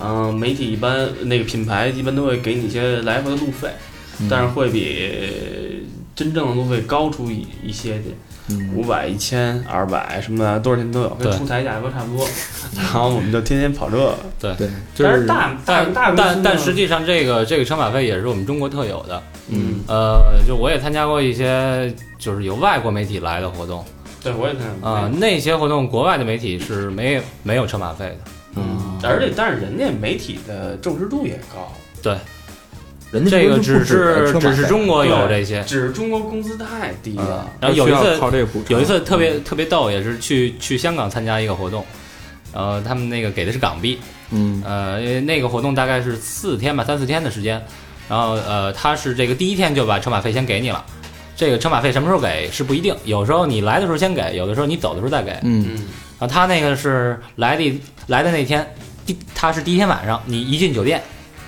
[0.00, 3.87] 嗯、媒体一般那个品牌一般都会给你一些来回的路费，嗯
[4.28, 8.04] 但是会比真正的路费高出一一些去。
[8.50, 8.70] 嗯。
[8.74, 12.26] 五百、一千、二百什么的，多少钱都有，跟出台价格差不多。
[12.74, 14.56] 然后我们就天天跑这个，对，
[14.94, 19.22] 就但是是大大但大但但实际上，这个这个车马费也是我们中国特有的。
[19.50, 23.84] 嗯，呃，就我也参加过一些就是有外国媒体来的活动
[24.22, 28.30] 对我也参加啊、那些活动国外的媒体是没有没有车马费的。
[28.56, 31.70] 嗯，而且但是人家媒体的重视度也高，
[32.02, 32.16] 对，
[33.10, 35.62] 人家这个只是只是中国有这些。
[35.64, 37.50] 只是中国工资太低了。
[37.60, 41.84] 然后有一次靠这个有一次特别特别逗，也是去去香港参加一个活动，
[42.52, 43.98] 然后他们那个给的是港币，
[44.30, 47.62] 嗯呃，因为那个活动大概是四天吧，三四天的时间，
[48.08, 50.84] 然后呃，他是这个第一天就把车马费先给你了，
[51.34, 55.32] 这个车马费什么时候给是不一定，有时候你来的时候先给，有的时候你走的时候再给。
[55.42, 55.74] 嗯嗯，
[56.18, 58.66] 然后他那个是来的来的那天，
[59.06, 61.02] 第他是第一天晚上，你一进酒店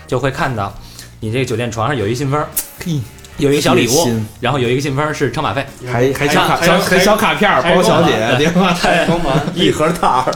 [0.07, 0.73] 就会看到
[1.21, 2.43] 你这个酒店床上有一信封，
[2.85, 2.99] 嘿，
[3.37, 4.09] 有一个小礼物，
[4.41, 10.33] 然后有一个信封是车马费，还还小卡还还小还小卡片包小姐还电话，太光盘，一盒套儿，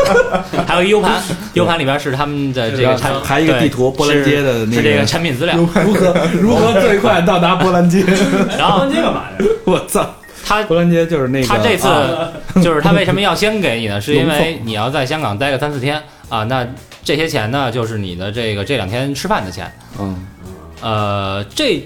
[0.68, 1.22] 还有一 U 盘
[1.54, 8.04] ，U 盘里边是他们的这个产，还有一个地图波兰街的那是是这个个产品资料，如何 如何最快到达波兰街？
[8.58, 9.46] 然后这干嘛呀？
[9.64, 10.14] 我操，
[10.44, 12.28] 他波兰街就是那个他这次啊。
[12.62, 14.00] 就是他为什么要先给你呢？
[14.00, 16.66] 是因为你要在香港待个三四天啊，那
[17.08, 19.72] 这些钱呢，就是你的这个这两天吃饭的钱。
[19.98, 20.26] 嗯
[20.82, 21.82] 呃，这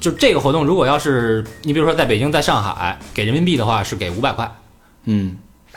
[0.00, 4.50] 就这个活动，如果要是你比如说在北京、在上海给人民币的话，是给五百块，
[5.04, 5.36] 嗯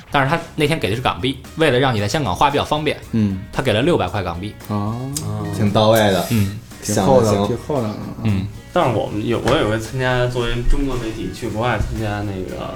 [0.09, 4.55] 但是他那天给的是港币，为了让你在香港花比较方便，嗯他给了六百块港币。
[4.69, 5.11] 哦，
[5.53, 7.57] 挺到位的，嗯挺厚的，挺。
[7.67, 7.89] 厚的。
[8.23, 12.73] 嗯，但是我们有我有回参加作为中国媒体去国外参加那个，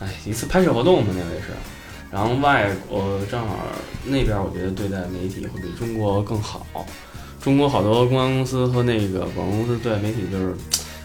[0.00, 1.54] 哎，一次拍摄活动嘛，那回是。
[2.10, 3.56] 然后外国正好
[4.04, 6.66] 那边，我觉得对待媒体会比中国更好。
[7.40, 10.46] 中国好多公关公司和那个广告公司对待媒体，就是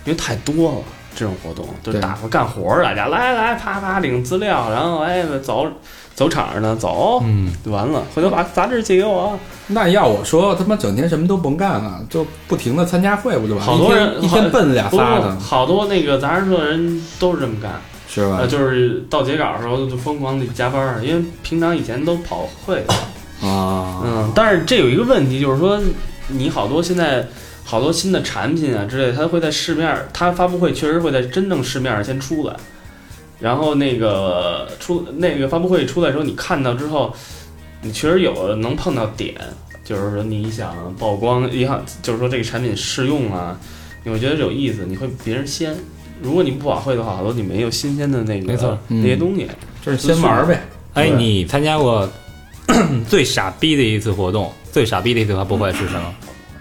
[0.06, 0.78] 因为太多了
[1.16, 5.68] 这种活动，就是对打发干活儿，大家来来啪啪领资料，然后哎走
[6.16, 9.38] 走场上呢走，嗯，就完了，回头把杂志寄给我。
[9.68, 13.72] 那要我说，他妈整天什么都甭干了，就不停的参加会不就完了？
[13.72, 17.72] 好多人一天一天奔俩仨的，好多那个杂志社的人都是这么干。
[18.14, 18.48] 是吧呃，？
[18.48, 25.80] 就是到截稿的时候就疯狂的加班儿，因为平常以前都跑会的，啊，嗯，但是这有一个问题，就是说
[26.28, 27.26] 你好多现在
[27.64, 32.56] 好多新的产品啊之类，它会在市面儿，它发布会确实会在真正市面上先出来，
[33.40, 37.16] 然后那个出那个发布会出来的时候，你看到之后，
[37.82, 39.34] 你确实有能碰到点，
[39.86, 43.58] 就是说你想曝光，你想就是说这个产品试用啊，
[44.04, 45.74] 你会觉得有意思，你会比别人先。
[46.22, 49.48] 如果你不晚会的话，好多你没有新鲜的那个没错那些东西。
[49.84, 50.62] 就是先玩呗。
[50.94, 52.08] 哎，你参加过
[53.10, 56.14] 最傻逼的一次活动，最傻逼的一次发布会是什么？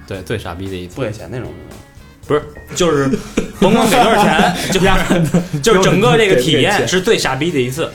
[0.06, 1.48] 对，最傻逼的一次不给钱那种？
[2.26, 2.42] 不是，
[2.74, 3.08] 就是
[3.60, 7.90] 甭管给多少钱，就是 就是整个这个体验是最傻逼的一次。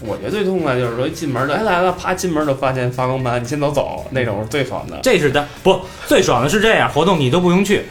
[0.00, 5.00] 我觉得最痛快就是说一进门的，哎来了，啪进门就发现发光盘，你先走走，那种是最爽的。
[5.02, 7.82] 这是的，不最爽的是这样，活动你都不用去，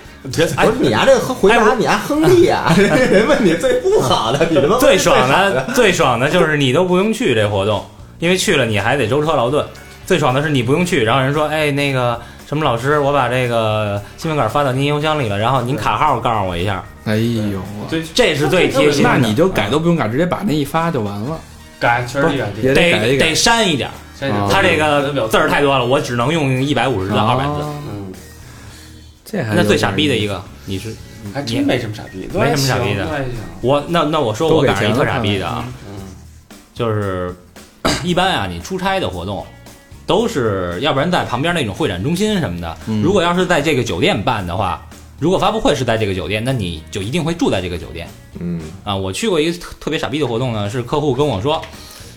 [0.57, 2.73] 哎不是你丫这回答你丫亨利啊！
[2.77, 7.85] 人 问你最不好的，你他妈最爽的最爽的就是你都不用去这活动，
[8.19, 9.65] 因为去了你还得舟车劳顿。
[10.05, 17.59] 最爽的是你不用去，然后人说，哎，那个什么老师，我把这个新闻稿发到您邮箱里了，然后您卡号告诉我一下，哎呦，
[17.89, 19.09] 这，这是最贴心的。
[19.09, 21.39] 那你就改都不用改，直接把那一发就完了。
[21.79, 23.89] 改确实也得得得删一点，
[24.51, 27.65] 他这个字儿太多了，我只能用一百五十到二百字。
[29.25, 30.95] 这还那最傻逼的一个，你是
[31.33, 33.25] 还真没什么傻逼，没什么傻逼的
[33.59, 35.95] 我那那我说我赶上一特傻逼的啊，嗯，
[36.75, 37.35] 就是
[38.03, 39.43] 一般啊，你出差的活动
[40.05, 42.77] 都是要不然在旁边那种会展中心什么的。
[42.87, 44.87] 嗯如果要是在这个酒店办的话，
[45.19, 48.07] 如果发布会是在这个酒店，那你就一定会住在这个酒店
[48.39, 48.95] 嗯啊。
[48.95, 51.59] 我去过一个特特别傻逼的活动呢，是客户跟我说，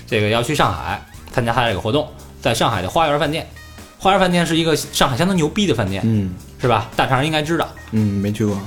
[0.07, 2.07] 这个要去上海参加他这个活动，
[2.43, 3.47] 在上海的花园饭店。
[3.99, 6.89] 花园饭店是一个上海相当牛逼的饭店，嗯是吧？
[6.97, 8.59] 大肠应该知道，嗯，没去过，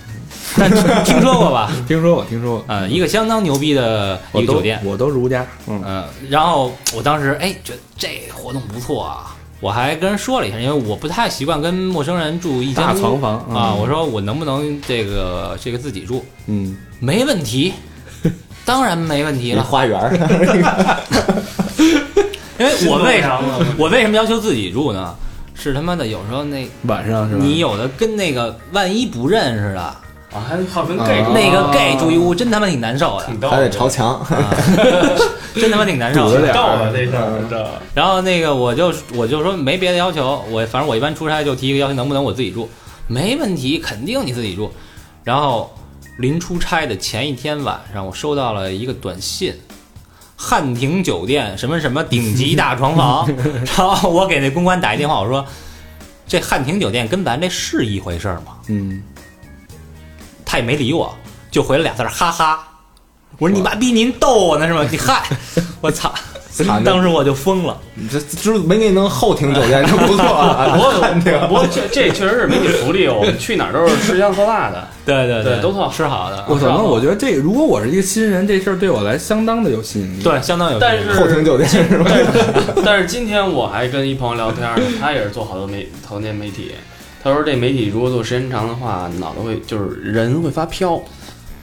[0.57, 0.69] 但
[1.03, 1.71] 听说过吧？
[1.87, 2.65] 听说过，听说过。
[2.67, 16.25] 呃，一个相当牛逼的一个酒店，我都如家，嗯，嗯，然后我当时哎觉得这活动不错啊，我还跟人说了一下，因为我不太习惯跟陌生人住一间大床房啊，我说我能不能这个这个自己住？
[16.47, 17.73] 嗯，没问题，
[18.65, 20.15] 当然没问题了，花园儿，
[22.57, 25.15] 因为我为什么我为什么要求自己住呢？
[25.61, 27.43] 是他妈的有时候那晚上是吧？
[27.43, 34.25] 你有的跟那个万一不认识的啊，还好跟啊 gay 住那个 gay 住一屋，真他妈挺难受的，挺逗的，还得朝墙。
[35.53, 36.41] 真他妈挺难受的堵着。
[36.41, 42.67] 点逗儿了这事儿，这然后那个我就我就说没别的要求，我反正我一般出差就提一个要求，能不能我自己住？
[43.07, 44.71] 没问题，肯定你自己住。
[45.23, 45.69] 然后
[46.17, 49.53] 临出差的前一天晚上，我收到了一个短信，
[50.43, 53.29] 汉庭酒店什么什么顶级大床房。
[53.77, 55.45] 然后我给那公关打一电话，我说
[56.27, 58.57] 这汉庭酒店跟咱这是一回事儿吗？
[58.67, 59.03] 嗯，
[60.43, 61.15] 他也没理我，
[61.51, 62.67] 就回了俩字儿哈哈。
[63.37, 64.83] 我说你妈逼您逗我呢是吗？
[64.89, 65.23] 你嗨，
[65.79, 66.11] 我操！
[66.51, 67.77] 惨当时我就疯了。
[68.11, 70.73] 这这知没给你弄后庭酒店就不错了。
[70.75, 74.87] 不过看这个不过这这确实是媒体福利， 我们去哪儿都是吃香喝辣的。
[75.05, 76.45] 对对对都特好吃好的。
[76.47, 80.79] 我操，那知道我觉得这，如果我是一个新人，这事儿对我来相当的有吸引力。，对，相当有。
[80.79, 82.11] 但是后庭酒店是吧？
[82.83, 86.71] 但是今天我还跟一朋友聊天呢，他也是做好多媒好多年媒体。
[87.23, 90.99] 他说这媒体如果做时间长的话，脑子会就是人会发飘。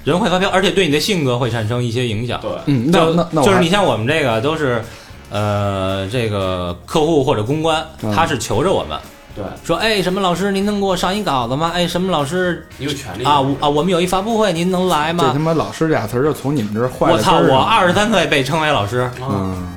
[0.09, 2.41] 人会发飙，而且对你的性格会产生一些影响。
[2.41, 4.83] 对，嗯，那就那那就是你像我们这个都是，
[5.31, 8.99] 呃，这个客户或者公关，嗯他是求着我们
[9.37, 11.71] 对，说，哎，什么老师您能给我上一稿子吗？
[11.75, 15.53] 哎，什么老师你有权利啊我啊，我们有一发布会，您能来吗这他吗？
[15.53, 19.69] 妈老师俩词儿就从你们这儿换我操，我二十三岁被称为老师，啊，嗯，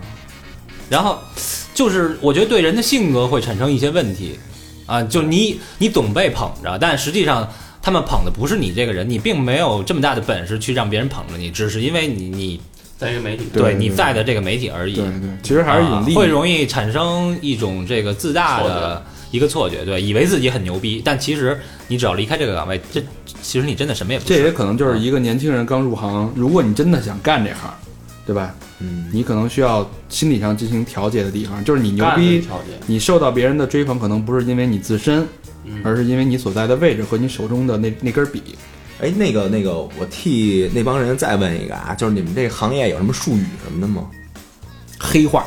[0.90, 1.20] 然后
[1.76, 4.40] 就是我觉得对人的性格会产生一些问题
[4.88, 7.48] 啊，就你你总被捧着，但实际上
[7.82, 12.62] 他们捧的不是你这个人，你并没有这么大的本事去让别人捧着你，只是因为你你
[12.98, 14.96] 在一个媒体，对你在的这个媒体而已。
[14.96, 23.02] 对对，其实还是引力啊会容易产生一种这个自大的一个错觉，对，以为自己很牛逼，但其实你只要离开这个岗位，这
[23.42, 24.34] 其实你真的什么也不是。
[24.36, 27.74] 这也可能就是一个年轻人刚入行，如果你真的想干这行，
[28.28, 28.54] 对吧？
[28.80, 32.44] 嗯，你可能需要心理上进行调节的地方，就是你牛逼，
[32.86, 35.28] 你受到别人的追捧，可能不是因为你自身，
[35.66, 38.58] 嗯，而是因为你所在的位置和你手中的那那根笔。
[39.00, 44.08] 哎，那个那个，我替那帮人再问一个啊，就是你们这个行业有什么术语什么的吗？
[45.00, 45.46] 黑话。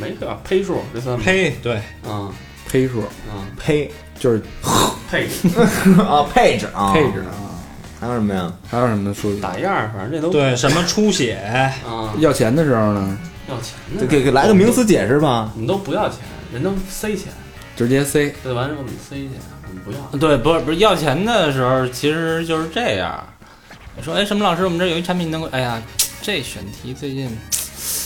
[0.00, 1.22] 没个胚数，这算吗？
[1.24, 2.32] 呸，对，嗯
[2.66, 4.40] 胚数嗯，胚就是
[5.10, 5.48] 配置。
[6.00, 7.18] 啊，配置啊，配置。
[7.20, 7.60] 啊，
[8.00, 8.50] 还有什么呀？
[8.70, 9.40] 还有什么术语？
[9.40, 11.34] 打样儿，反正这都对，什么出血，
[11.84, 13.18] 啊，要钱的时候呢，
[13.50, 15.50] 要钱给呢，给给来个名词解释吧。
[15.54, 16.18] 你们都不要钱，
[16.52, 17.26] 人都塞钱，
[17.78, 18.34] 直接塞。
[18.42, 19.30] 对，完了我们塞去，
[19.68, 20.18] 我们不要。
[20.18, 23.24] 对，不是不是要钱的时候，其实就是这样。
[24.02, 25.80] 说，哎，什么老师，我们这有一产品能够，哎呀，
[26.20, 27.30] 这选题最近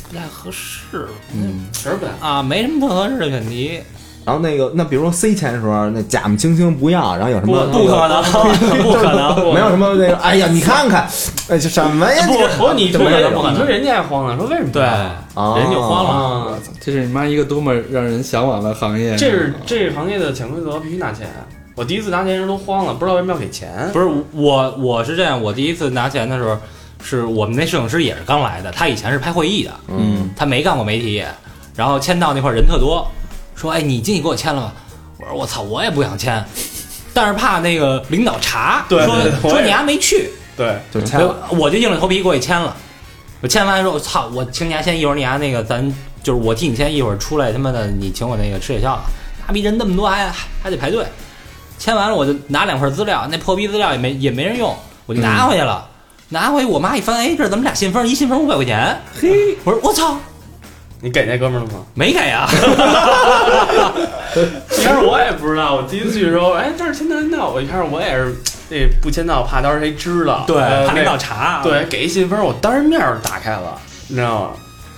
[0.08, 3.80] 不太合适，嗯，确实不太啊，没什么特合适的选题，
[4.24, 8.22] 然后那个，那比如说塞钱的时候，那假模惺惺不要，然后有什么不可能，
[8.82, 11.08] 不可能，没有什么那个，哎呀，你看看，
[11.48, 12.26] 哎，这什么呀？
[12.26, 16.11] 不这不，你说人不可能你说人家还慌了，说为什么对，啊人就慌了。
[16.52, 16.58] 啊？
[16.80, 19.16] 这是你妈一个多么让人向往的行业。
[19.16, 21.26] 这是这个行业的潜规则，必须拿钱。
[21.74, 23.88] 我第一次拿钱时都慌了，不知道为什么要给钱。
[23.92, 26.56] 不是我，我是这样，我第一次拿钱的时候，
[27.02, 31.25] 是我们那摄影师也是刚来的，他以前是拍会议的，嗯，他没干过媒体，
[31.75, 33.04] 然后签到那块儿人特多，
[33.55, 34.73] 说哎你进去给我签了吧，
[35.19, 36.44] 我说我操我也不想签，
[37.15, 41.48] 但是怕那个领导查，对说说你还没去，对，就签了。
[41.50, 42.77] 我就硬着头皮过去签了，
[43.40, 45.83] 我签完说我操我请你还签，一会儿你还那个咱
[46.23, 49.03] 就是我替你签，一会儿出来他妈的你请我那个吃夜宵啊，
[49.46, 50.31] 妈逼人那么多还
[50.63, 51.05] 还得排队，
[51.79, 54.77] 签完了我就拿两份资料，那破逼资料也没也没人用，
[55.07, 55.88] 我就拿回去了。
[56.29, 58.09] 拿回去，我妈一翻，哎，这怎么俩信封？
[58.09, 58.98] 一信封五百块钱。
[59.21, 60.17] 嘿，我说我操，
[61.05, 61.81] 你给那哥们儿了吗？
[61.94, 62.48] 没给啊，
[64.71, 68.37] 一开始我也不知道，我第一次去的时候，哎，这是签到签到，我一开始我也是
[68.71, 73.77] 那不签到，怕到时候谁知道，对，呃怕领导查，对，给一信封，我当着面儿打开了，
[74.07, 74.50] 你知道吗？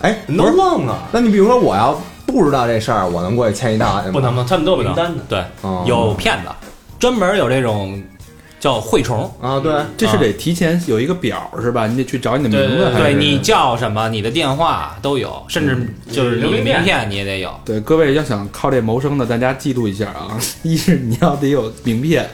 [0.03, 6.51] 哎，人都不是，愣啊，那你比如说我要不知道这事儿，我能过去签一到不能不能，他们都有名单的，对，哦有骗子，
[6.99, 8.03] 专门有这种
[8.65, 9.31] 叫蛔虫。
[9.43, 11.87] 啊，对，这是得提前有一个表是吧？
[11.87, 15.77] 你得去找你的名字，对对还是对你叫什么，你的电话都有，甚至
[16.11, 17.51] 就是你留名片你也得有。
[17.63, 20.41] 对各位要想靠这谋生的，大家记录一下啊。
[20.65, 22.27] 一是你要得有名片，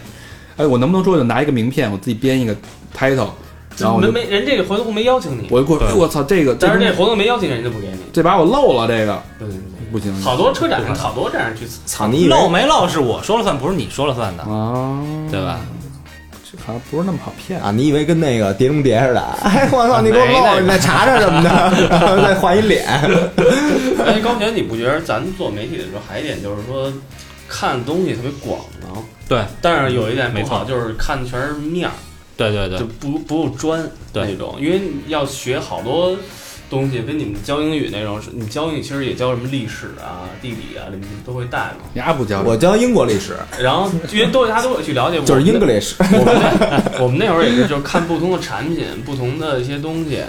[0.57, 2.55] 哎，我能不能说我就拿一个名片，我自己编一个
[2.97, 3.31] title，
[3.76, 15.59] 然后没没人这个活动没邀请你，我就过去，哎我操，这个但是这这活动没邀请人家就不给你，这把我漏了，这个对对对不行，好多车展上好多这样去操，你以为漏没漏是我说了算，不是你说了算的，啊，对吧？
[16.67, 17.71] 像不是那么好骗啊？
[17.71, 19.21] 你以为跟那个碟中谍似的？
[19.43, 21.51] 哎，我操，你给我没那个漏，你再查查什么的，
[21.91, 22.87] 然 后再换一脸。
[22.87, 26.93] 哎，高姐，你不觉得咱做媒体的时候，还有一点就是说，
[27.49, 29.03] 看东西特别广呢？
[29.29, 31.93] 对，但是有一点不好，没错就是看的全是面儿，
[32.37, 36.17] 对对对就，不不够专那种，因为要学好多
[36.71, 41.85] 东西，跟你们教英语那种，是你教英语其实也教什么历史啊、地理啊，你们都会带嘛。
[41.93, 45.95] 你丫不教我教英国历史，然后因为都大家都会去了解，就是我们那 English。
[46.16, 50.23] 我们那我们那会儿也是，就是看不同的产品、不同的一些东西，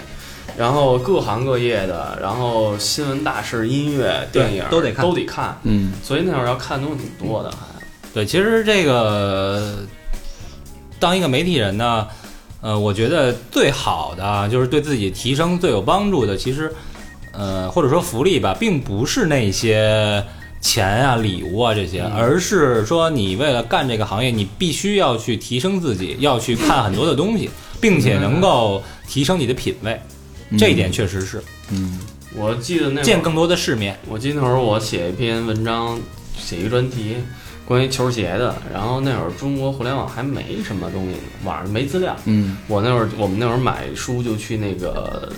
[0.58, 5.56] 然后各行各业的，然后新闻大事、音乐、电影都得看都得看。
[5.62, 7.56] 嗯，所以那会儿要看的东西挺多的，还
[8.12, 9.78] 对，其实这个
[10.98, 12.06] 当一个媒体人呢，
[12.62, 16.72] 呃，我觉得最好的啊就是对自己提升最有帮助的，其实
[17.32, 20.24] 呃或者说福利吧，并不是那些
[20.60, 27.50] 钱啊、礼物啊这些，嗯而是说你为了干这个行业，你必须要去提升自己，要去看很多的东西，
[27.80, 30.00] 并且能够提升你的品味，
[30.56, 31.98] 这一点确实是嗯
[32.36, 33.98] 我记得那，见更多的世面。
[34.08, 35.98] 我记得那会儿我写一篇文章，
[36.38, 37.16] 写一个专题。
[37.64, 42.14] 关于球鞋的，然后那会儿中国互联网还没什么东西呢，网上没资料。
[42.24, 42.56] 嗯。
[42.68, 45.32] 我那会儿我们那会儿买书就去那个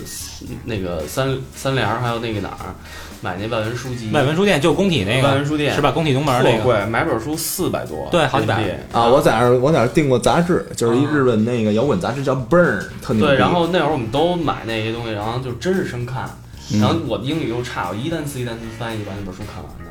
[0.65, 2.75] 那个三三联儿还有那个哪儿
[3.21, 5.73] 买那外文书籍，外文书店就工体那个外文书店。
[5.73, 5.91] 是吧？
[5.91, 8.55] 工体东门那个，特贵，买本书四百多，对好几百。
[8.91, 13.31] 啊，我在那儿我在那儿订过杂志，就是一日本那个摇滚杂志叫 Burn，特牛逼。
[13.31, 16.29] 对，然后那会儿我们都买那些东西，然后就真是生看，
[16.73, 16.81] 嗯。
[16.81, 19.71] 然后我的英语又差，我一单词一单词翻译把那本书看完。
[19.79, 19.84] 的，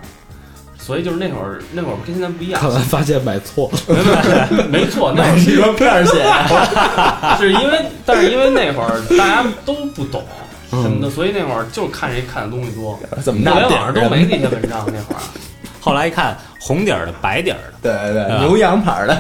[0.85, 6.23] 所以就是那会儿那会儿跟现在不一样，看完发现买错了，没错， 那会儿是一个片儿写，
[7.41, 10.23] 是因为，但是因为那会儿 大家都不懂
[10.73, 10.83] 嗯。
[10.83, 15.21] 什么的，所以那会儿就看谁看的东西多，怎么大互联网上都没那些文章，那会儿。
[15.81, 19.15] 后来一看红底儿的、白底儿的，对对啊对，牛羊牌的。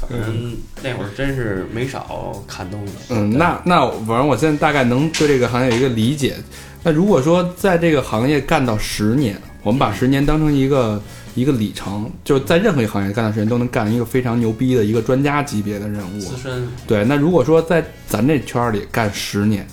[0.00, 2.92] 反正那会儿真是没少看东西。
[3.10, 6.34] 嗯，那那反正我现在大概能对这个行业有一个理解。
[6.82, 9.36] 那如果说在这个行业干到十年，
[9.66, 11.02] 我们把十年当成一个
[11.34, 16.20] 一个里程，就是在任何一个行业干的时间都能干一个非常牛逼的一个专家级别的人物。
[16.20, 19.66] 资深对，那如果说在咱这圈儿里干十年，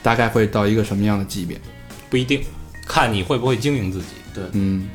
[0.00, 1.60] 大概会到一个什么样的级别？
[2.08, 2.40] 不一定，
[2.86, 4.06] 看你会不会经营自己。
[4.32, 4.88] 对嗯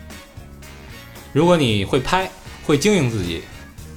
[1.33, 2.31] 如果你会拍，
[2.65, 3.41] 会经营自己，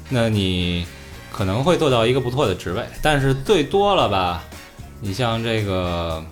[0.09, 0.85] 那你
[1.31, 2.85] 可能会做到一个不错的职位。
[3.01, 4.43] 但是最多了吧，
[5.01, 6.25] 你像这个，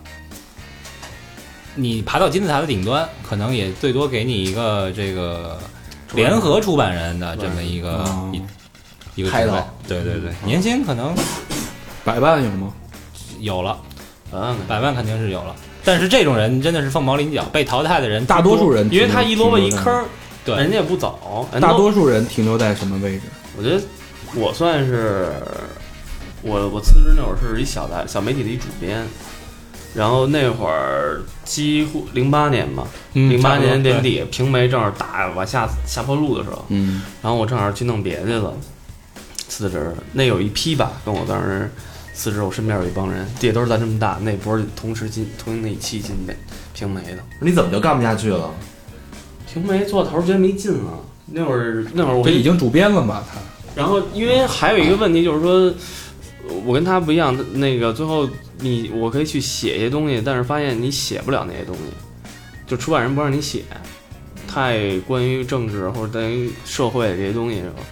[1.74, 5.58] 你爬到金字塔的顶端，可能也最多给你一个这个
[6.14, 9.42] 联合出版人的这么一个哦一一个职位。
[9.42, 9.64] title。
[9.88, 11.14] 对对对，年薪可能
[12.04, 12.72] 百万有吗？
[13.40, 13.78] 有了，
[14.32, 15.54] 嗯，百万肯定是有了。
[15.84, 20.04] 但是这种人真的是凤毛麟角，被淘汰的人大多数人因为他一萝卜一坑儿，
[20.44, 20.54] 对。
[20.56, 21.48] 人家也不走。
[21.60, 23.22] 大多数人停留在什么位置？
[23.56, 23.82] 我觉得
[24.34, 25.32] 我算是
[26.42, 29.04] 我我辞职那会儿是一小的小媒体的一主编，
[29.94, 38.54] 然后那会儿几乎零八年吧，嗯零八年年底平媒正好打往下下坡路的时候，嗯然后我正好去弄别去了，
[39.48, 39.94] 辞职。
[40.12, 41.70] 那有一批吧，跟我当时
[42.14, 46.34] 辞职，我身边有一帮人，也都是咱这么大，那波儿同时进同那一期进的
[46.74, 47.18] 平媒的。
[47.40, 48.50] 你怎么就干不下去了？
[49.52, 53.22] 平媒做头儿觉得没劲了，那会儿那会儿我这已经主编了嘛？
[53.30, 53.38] 他
[53.74, 55.72] 然后，因为还有一个问题就是说，
[56.64, 58.28] 我跟他不一样，那个最后
[58.58, 61.82] 你我可以去写一些东西，但是发现你写不了那些东西，
[62.66, 63.62] 就出版人不让你写，
[64.46, 67.82] 太关于政治或者关于社会这些东西的时候，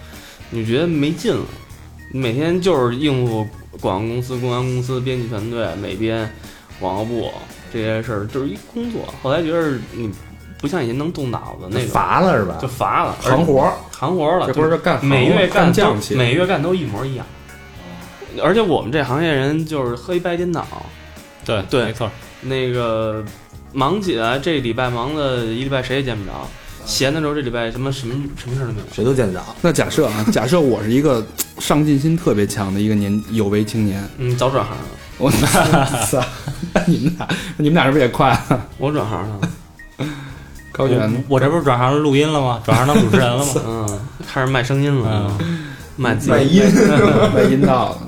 [0.49, 1.45] 你觉得没劲了。
[2.13, 3.47] 你每天就是应付
[3.79, 6.29] 广告公司、公关公司、编辑团队、美编、
[6.77, 7.31] 广告部
[7.71, 9.01] 这些事儿，就是一工作。
[9.23, 10.11] 后来觉得你
[10.59, 12.67] 不像以前能动脑子那个，乏了是吧就？
[12.67, 17.25] 乏了，行活儿，行活了，这不是干每月干干将去，都每月干都一模一样。
[18.41, 20.65] 而且我们这行业人就是喝一白颠倒，
[21.45, 22.09] 对对没错，
[22.41, 23.23] 那个
[23.73, 26.47] 忙起来，这礼拜忙的一礼拜谁也见不着，
[26.85, 28.85] 闲的时候这礼拜什么什么什么事儿都没有。
[28.93, 29.43] 谁都见得着。
[29.61, 31.25] 那假设啊，假设我是一个
[31.59, 34.83] 上进心特别强的一个年有为青年，嗯，早转行了，
[35.17, 35.31] 我
[36.09, 36.23] 操，
[36.73, 37.27] 那你们俩
[37.57, 38.65] 你们俩是不是也快啊？
[38.77, 39.39] 我转行了，
[40.71, 41.19] 高璇呢？
[41.27, 42.61] 我这不是转行录音了吗？
[42.65, 43.53] 转行当主持人了吗？
[43.67, 45.37] 嗯，开始卖声音了，
[45.95, 46.63] 卖自己卖音
[47.35, 48.07] 没阴道了。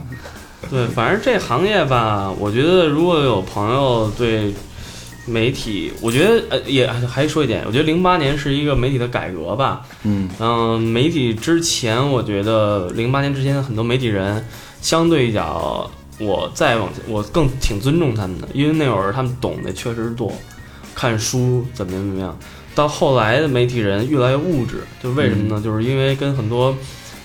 [0.74, 4.52] 对，反正这行业吧，我觉得如果有朋友对
[5.28, 9.86] 媒体，我觉得呃也还说一点，我觉得零八年是一个媒体的改革吧。
[10.02, 14.44] 嗯嗯，媒体之前，我觉得零八年之前的很多媒体人，
[14.82, 20.34] 相对较我再往前，我更挺尊重他们的，因为那会儿他们懂得确实多，
[20.96, 22.36] 看书怎么怎么样。
[22.74, 25.62] 到后来的媒体人越来越物质，就为什么呢？
[25.64, 26.76] 就是因为跟很多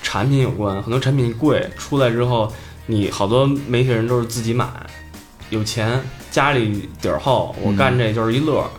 [0.02, 2.52] 产品有关，很多产品贵，出来之后，
[2.90, 4.66] 你好多媒体人都是自己买，
[5.50, 8.70] 有钱，家里底儿厚，我干这就是一乐儿，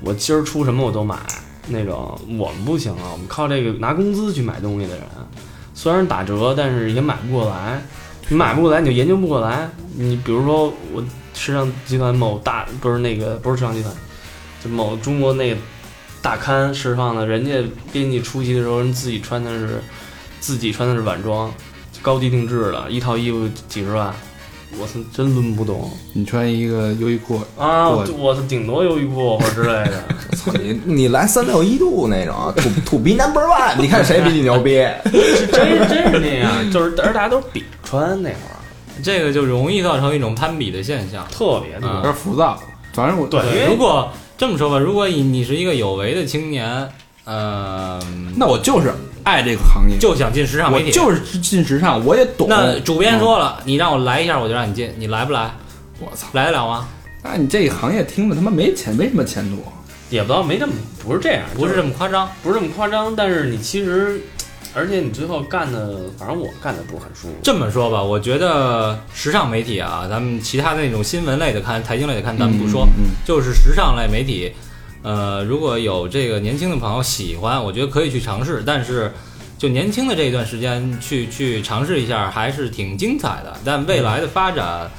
[0.00, 1.18] 我今儿出什么我都买。
[1.66, 5.04] 那种我们不行啊，我们靠这个拿工资去买东西的人，
[5.74, 7.82] 虽然打折，但是也买不过来。
[8.28, 9.68] 你买不过来，你就研究不过来。
[9.96, 11.02] 你比如说，我
[11.34, 13.92] 时尚集团某大不是那个不是时尚集团，
[14.62, 15.56] 就某中国那
[16.22, 17.60] 大刊释放的，人家
[17.92, 19.82] 编辑出席的时候，人自己穿的是
[20.38, 21.52] 自己穿的是晚装，
[22.02, 24.14] 高级定制的，一套衣服几十万，
[24.78, 27.88] 我操，真抡不动你穿一个优衣库，啊！
[27.88, 30.04] 我我操，顶多优衣库或者之类的。
[30.62, 34.76] 你你来三六一度那种 土土逼 number one，你看谁比你牛逼？
[35.52, 38.56] 真真是那样，就是而大家都比着穿那会儿，
[39.02, 41.26] 这个就容易造成一种攀比的现象。
[41.30, 42.60] 特别有点浮躁。
[42.92, 46.88] 反正我对如果这么说吧，如果你你是一个有为的青年，
[47.24, 48.00] 呃，
[48.36, 48.92] 那我就是
[49.24, 52.46] 爱这个行业，就想进时尚媒体，就是进时尚，我也懂。
[52.48, 55.50] 那主编说了，你让我来一下，我就让你进，你来不来？
[55.98, 56.88] 我操，来得了吗？
[57.22, 59.62] 那你这个行业听着他妈没钱，没什么前途。
[60.10, 60.72] 也不知道没这么
[61.04, 62.26] 不是这样，不是这么夸张。
[62.42, 64.18] 不是这么夸张，但是你其实，
[64.72, 67.34] 而且你最后干的，反正我干的不是很舒服。
[67.42, 74.50] 这么说吧，我觉得时尚媒体啊，咱们其他的那种新闻类的看、财经类的看，咱们不说，嗯，就是时尚类媒体，
[75.02, 78.62] 呃，如果有这个年轻的朋友喜欢，我觉得可以去尝试。
[78.66, 79.12] 但是，
[79.56, 83.56] 就年轻的这一段时间去去尝试一下，还是挺精彩的。
[83.64, 84.90] 但未来的发展，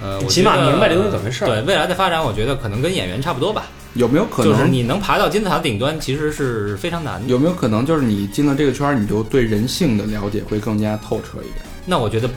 [0.00, 7.28] 呃，我起码明白这东西怎么回事儿对未来的发展，我觉得可能跟演员差不多吧，有没有可能就是你能爬到金字塔顶端，其实是非常难的。
[7.28, 11.64] 有没有可能就是你进了这个圈儿，你就对人性的了解会更加透彻一点？
[11.86, 12.28] 那我觉得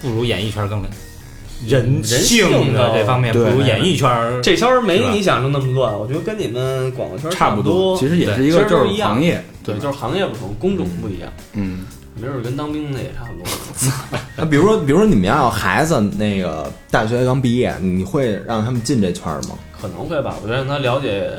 [0.00, 0.82] 不如演艺圈更
[1.66, 4.08] 人人性性的的这方面，不如演艺圈
[4.42, 7.98] 这圈儿没你想中那么乱，我觉得跟你们广告圈差不不多。
[7.98, 11.84] 其实也是一个就是行业，对，就是行业不同，工种不一样，嗯，
[12.20, 14.18] 没准跟当兵的也差不多。
[14.36, 19.50] 那比如说，比如说你们要有孩子，那个大学刚毕业，你会让他们进这圈儿吗？
[19.80, 21.30] 可能会吧，我觉得让他了解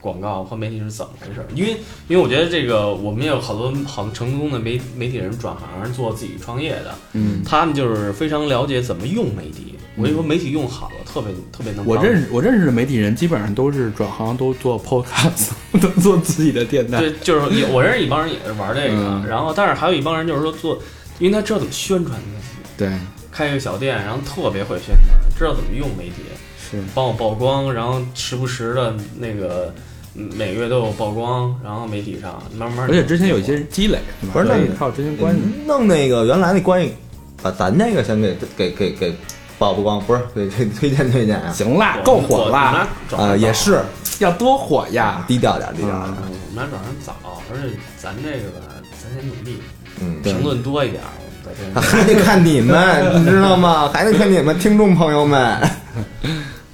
[0.00, 1.70] 广告和媒体是怎么回事儿，因为
[2.08, 9.74] 因为我觉得这个我们也有好多很成功的媒媒体人转行做自己创业的，嗯，他们就是非常了解怎么用媒体。
[9.96, 11.84] 我跟你说，媒体用好了，特别特别能。
[11.84, 15.50] 我认识我认识的媒体人基本上都是转行都做 podcast，
[15.82, 17.00] 都做自己的电台。
[17.00, 20.80] 对，就是也我认识一帮人也是玩这个，嗯然后但是还有一帮人就是说做，
[21.18, 22.92] 因为他知道怎么宣传自己，对，
[23.32, 26.22] 开一个小店，然后特别会宣传，知道怎么用媒体，
[26.70, 29.72] 是帮我曝光，然后时不时的那个
[30.14, 33.98] 嗯每个月都有曝光，然后媒体上慢慢，而且之前有一些积累，
[34.32, 35.40] 不是那所以靠之前关系。
[35.66, 36.94] 弄那个原来那关系，
[37.42, 39.16] 把咱这个先给给给给
[39.58, 41.52] 曝曝光，不是给给推荐推荐啊。
[41.52, 43.80] 行啦，够火啦，啊，也是
[44.18, 45.24] 要多火呀！
[45.26, 46.16] 低调点，低调啊点。
[46.22, 47.14] 嗯，我们俩转上早，
[47.50, 49.58] 而且咱这个吧，咱先努力，
[50.00, 51.10] 嗯，评论多一点儿，
[51.44, 52.76] 我们还得看你们，
[53.22, 53.88] 你知道吗？
[53.94, 55.60] 还得看你们听众朋友们。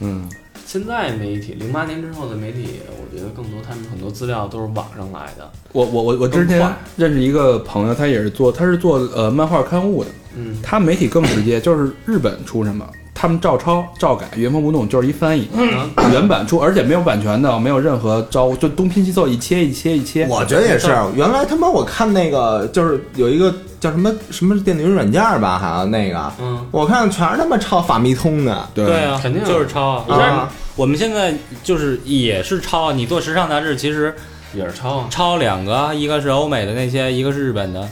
[0.04, 0.28] 嗯，
[0.66, 5.50] 现在媒体，零八年之后的媒体，我觉得更多他们很多资料都是网上来的。
[5.72, 15.90] 我我我我之前认识一个朋友，他也是做，他是做呃漫画刊物的，嗯，他媒体更直接，就是日本出什么，他们照抄照改，原封不动，就是一翻译，嗯。
[16.12, 20.26] 原版出，而且没有版权的，没有任何招，就东拼西凑，一切一切一切。
[20.28, 23.52] 我觉得也是，原来他妈我看那个就是有一个
[23.84, 28.66] 叫什么什么电子云软件吧，好像那个，嗯，我看全是他妈抄法密通的。
[28.74, 30.16] 对对啊，肯定就是抄啊。
[30.16, 32.92] 啊我们现在就是也是抄啊。
[32.94, 34.14] 你做时尚杂志，其实
[34.54, 37.90] 也是抄啊，抄两个，一个是欧美的那些，一个是日本的，啊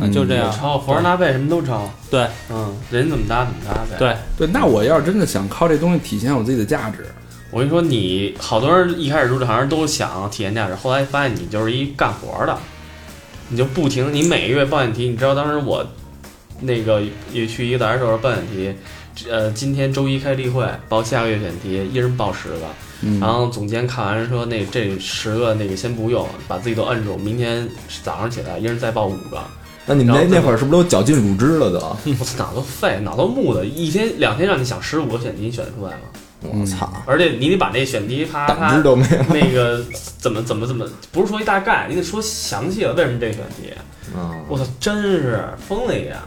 [0.00, 0.52] 嗯就这样。
[0.52, 1.90] 抄，服装搭配什么都抄。
[2.10, 7.06] 对嗯，人怎么搭怎么搭呗。，对，对，那我要是真的想靠这东西体现我自己的价值，
[7.50, 12.58] 我跟你说，你好多人一开始入这行都想体验价值，后来发现你就是一干活的，
[13.50, 15.84] 你就不停，你每个月报选题，你知道当时我
[16.60, 18.72] 那个也去一个杂志社报选题，
[19.28, 22.66] 呃，今天周一开例会，报下个月选题，一人报十个，
[23.02, 27.68] 嗯然后总监看完说那这十个那个先不用，把自己都摁住，明天
[28.04, 29.42] 早上起来一人再报五个。
[29.84, 31.78] 那你们那那会儿是不是都绞尽乳汁了都？
[32.20, 35.98] 我操，脑都废，脑都木的，一天两天让你想十五个选题，你选得出来吗？
[36.42, 39.22] 我操，而且你得把那选题啪胆啪汁都没有。
[39.34, 39.84] 那个
[40.18, 43.72] 怎么怎么怎么，不是说一大概，你得说详细了，为什么这个选题？
[44.16, 46.18] 嗯，我操，真是疯了一样。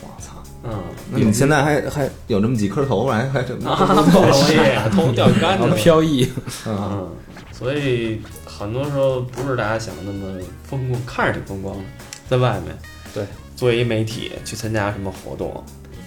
[0.00, 0.42] 我操！
[0.64, 0.72] 嗯，
[1.10, 5.74] 那你现在还还有这么几颗头，还还这么 啊，我也头掉干净了。
[5.76, 6.28] 飘逸，
[6.66, 7.10] 嗯，嗯，
[7.52, 11.82] 所以很多时候不是大家想的那么风光，看着挺风光的，
[12.30, 12.76] 在外面。
[13.12, 15.62] 对，作为一媒体去参加什么活动，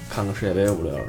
[0.09, 1.01] 看看世界杯五六的，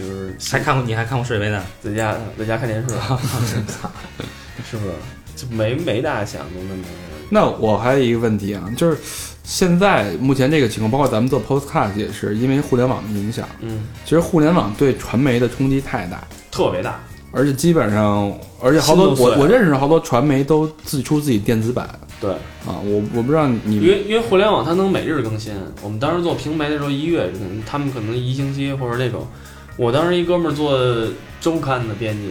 [0.00, 1.62] 就是还看过你还看过世界杯呢？
[1.82, 2.88] 在家在家看电视，
[4.70, 4.92] 是不是？
[5.36, 6.82] 就没没大家想的那么。
[7.30, 8.98] 那我还有一个问题啊，就是
[9.44, 13.48] 现在目前这个情况，包括咱们做 Postcard 也是因为互联网的影响。
[13.60, 17.00] 嗯，其实互联网对传媒的冲击太大，特别大。
[17.32, 21.88] 而且基本上，而且好多我我认识好多传媒都自出自己电子版
[22.20, 22.32] 对，
[22.66, 25.54] 啊，我我不知道你因为因为互联网它能每日更新。
[25.80, 29.26] 我们当时做平媒的时候，一月可能他们可能一星期或者那种。
[29.80, 30.78] 我当时一哥们儿做
[31.40, 32.28] 周刊的编辑，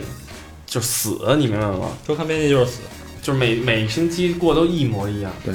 [0.68, 1.88] 就死，你明白吗？
[2.08, 2.78] 周刊编辑就是死，
[3.24, 5.32] 就是每每星期过都一模一样。
[5.44, 5.52] 对，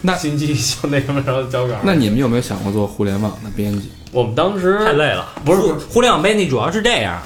[0.00, 1.74] 那星期就那什么，然后交稿。
[1.82, 3.92] 那你们有没有想过做互联网的编辑？
[4.12, 5.28] 我们当时太累了。
[5.44, 7.20] 不是互互联网编辑主要是这样，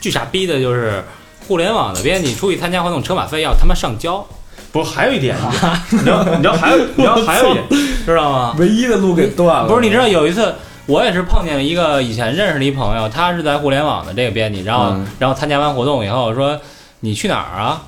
[0.00, 1.04] 巨傻逼的就是
[1.46, 4.26] 互联网的编辑出去参加活动，车马费要他妈上交，
[4.72, 5.36] 不是还有一点，
[5.92, 7.68] 你知道你知道还有你知道还有一点，
[8.06, 8.56] 知道吗？
[8.58, 10.54] 唯一的路给断了不是，你知道有一次。
[10.86, 16.60] 我也是碰见了一个以前认识的一朋友，他是在互联网的这个编辑，然后、嗯然后参加完活动以后说
[17.00, 17.82] 你去哪儿啊？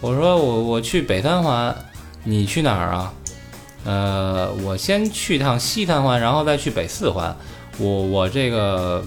[0.00, 1.74] 我说我我去北三环，
[2.22, 3.12] 你去哪儿啊？
[3.84, 7.34] 呃，我先去趟西三环，然后再去北四环，
[7.78, 9.02] 我我这个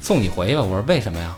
[0.00, 0.62] 送你回去吧。
[0.62, 1.34] 我说为什么呀？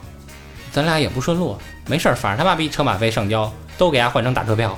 [0.70, 1.56] 咱俩也不顺路，
[1.86, 4.76] 没事儿，反正他妈逼车马费上交，都给他换成打车票。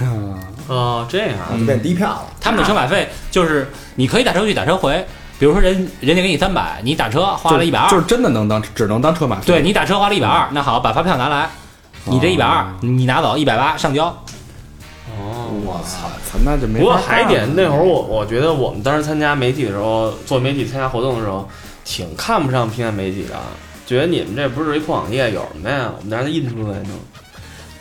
[0.68, 2.24] 哦，这样啊就变低票了。
[2.40, 5.06] 他们的车马费就是你可以打车去，打车回。
[5.38, 9.42] 比如说人人家给你三百，你打车花了一百二，就是真的能当只能当车马费。
[9.46, 11.48] 对你打车花了一百二，那好，把发票拿来，
[12.04, 14.06] 你这一百二哦你拿走一百八上交。
[15.16, 15.34] 哦。
[15.64, 21.48] 我操，操那就没不过还一点，那会儿我我觉得我们当时参加媒体的时候，做媒体参加活动的时候，
[21.84, 23.34] 挺看不上平面媒体的，
[23.86, 25.90] 觉得你们这不是一破网页，有什么呀？
[25.96, 26.90] 我们拿它印出来弄。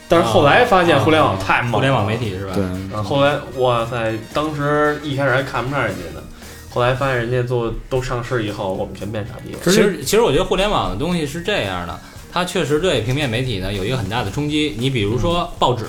[0.07, 2.53] 但是后来发现互联网太猛了，互联网媒体是吧？
[2.55, 2.63] 对，
[2.97, 6.23] 啊，后来哇塞，当时一开始还看不上人家呢，
[6.69, 9.59] 后来发现人家做都上市以后，我们全变傻逼了。
[9.63, 11.99] 其实其实我觉得互联网的东西是这样的，
[12.31, 14.75] 它确实对平面媒体呢有一个很大的冲击。
[14.77, 15.85] 你比如说报纸，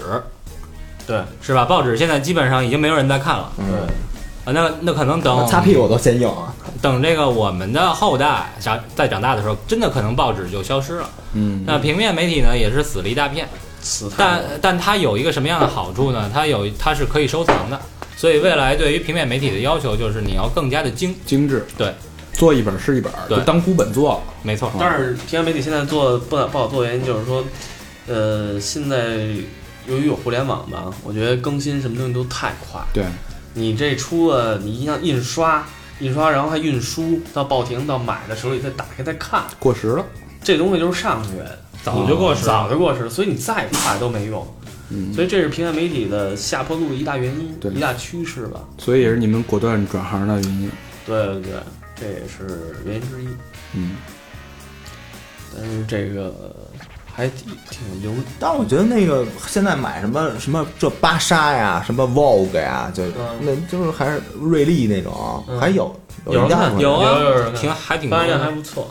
[1.07, 1.65] 对是吧？
[1.65, 6.55] 报纸现在基本上已经没有人在看了嗯，对，啊，那那可能等擦屁股都先用啊。
[6.81, 11.11] 等这个我们的后代长在长大的时候，真的可能报纸就消失了。
[11.35, 13.49] 嗯，那平面媒体呢也是死了一大片。
[13.81, 16.31] 死但但它有一个什么样的好处呢？
[16.33, 17.81] 它有它是可以收藏的，
[18.19, 21.95] 所以未来对于平面媒体的要求就是你要更加的精，精致，对，
[22.33, 24.21] 做一本是一本，对就当孤本做了。
[24.43, 24.73] 没错。
[24.77, 27.45] 但是平面媒体现在做不不好做的原因就是说，
[28.09, 29.19] 呃，现在
[29.87, 32.81] 由于有互联网吧，我觉得更新什么东西都太快。
[32.93, 33.05] 对，
[33.55, 35.65] 你这出了，你像印刷，
[36.01, 40.05] 印刷然后还运输到报亭到买的手里再打开再看，过时了。
[40.43, 41.45] 这东西就是上个月，
[41.85, 44.45] 早就过时了早就过时了，所以你再快都没用。
[44.91, 48.61] 嗯，所以这是平面媒体的下坡路的一大原因，对一大趋势吧。
[48.79, 50.71] 所以也是你们果断转行的原因。
[51.07, 51.53] 对对对，
[51.97, 53.29] 这也是原因之一。
[53.75, 53.97] 嗯，
[55.55, 56.35] 但是这个
[57.13, 63.13] 还挺挺牛，但我觉得那个现在买什么什么这芭莎呀，什么 Vogue 呀，就嗯
[63.43, 65.95] 那就是还是瑞丽那种，嗯还有
[66.27, 68.91] 有人看吗有啊有有挺还挺多发现还不错。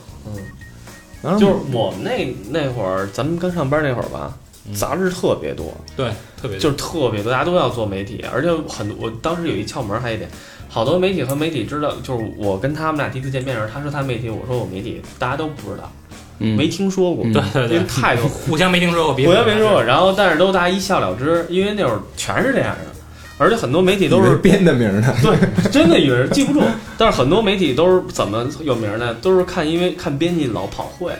[1.24, 4.34] 嗯，就是我们那那会儿，咱们刚上班那会儿吧，嗯
[4.74, 6.10] 杂志特别多，对，
[6.42, 8.98] 特别就是特别多，大家都要做媒体，而且很多。
[9.00, 10.30] 我当时有一窍门，还有一点，
[10.70, 15.92] 好多媒体和媒体知道，就是我跟他们俩第一次见面的时候，他说他媒体，我说我媒体，大家都不知道，
[16.40, 19.84] 嗯没听说过，嗯对对对因为太多，互相没听说过，彼此我也没说过。
[19.84, 22.92] 然后，但是都大家一笑了之，因为那会儿全是这样的，
[23.38, 26.62] 而且很多媒体都是编的名儿呢，对，真的以为记不住。
[26.98, 29.14] 但是很多媒体都是怎么有名呢？
[29.22, 31.14] 都是看因为看编辑老跑会，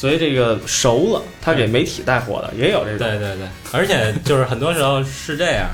[0.00, 3.06] 所以这个熟了，他给媒体带火的也有这种。
[3.06, 5.68] 对对对，而且就是很多时候是这样，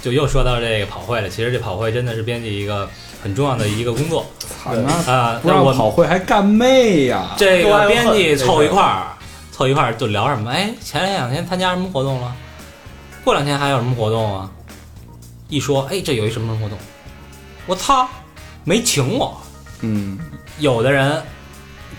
[0.00, 1.28] 就又说到这个跑会了。
[1.28, 2.88] 其实这跑会真的是编辑一个
[3.20, 4.24] 很重要的一个工作
[4.62, 5.40] 操那啊。
[5.42, 7.34] 不让那我跑会还干妹呀？
[7.36, 9.08] 这个编辑凑一块儿，
[9.50, 10.52] 凑一块儿就聊什么？
[10.52, 12.32] 哎，前两天参加什么活动了？
[13.24, 14.48] 过两天还有什么活动啊？
[15.48, 16.78] 一说，哎，这有一什么什么活动？
[17.66, 18.08] 我操，
[18.62, 19.36] 没请我。
[19.80, 20.16] 嗯，
[20.60, 21.20] 有的人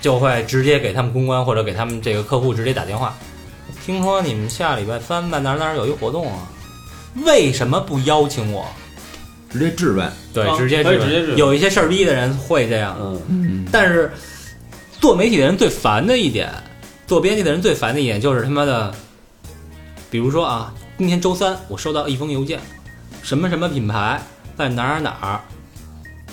[0.01, 3.17] 就会直接给他们公关或者给他们这个客户直接打电话，
[3.85, 6.47] 听说你们下礼拜三在哪儿哪儿有一活动啊？
[7.25, 8.65] 为什么不邀请我？
[9.51, 14.11] 直接质问，对，啊直接质问可以直接质问有一些事儿逼的人会这样，嗯，嗯，但是
[15.01, 16.51] 做媒体的人最烦的一点，
[17.07, 18.93] 做编辑的人最烦的一点就是他妈的，
[20.11, 22.59] 比如说啊，今天周三我收到一封邮件，
[23.23, 24.21] 什么什么品牌
[24.55, 25.41] 在哪儿哪儿哪儿，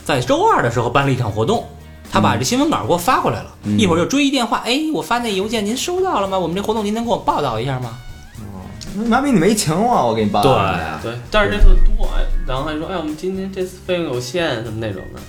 [0.04, 1.66] 在周二的时候办了一场活动。
[2.10, 6.38] 他把这新闻稿给我发过来了，嗯一会儿就追一电话，哎，我发那邮件您收到了吗？
[6.38, 7.98] 我们这活动您能给我报道一下吗？
[8.38, 8.62] 哦
[9.08, 10.98] 妈逼你没请我，我给你报对道呀。
[11.02, 11.64] 对，但是这次
[11.96, 15.20] 多，哎然后还说，哎，我们今天这次费用有限，什么那种的。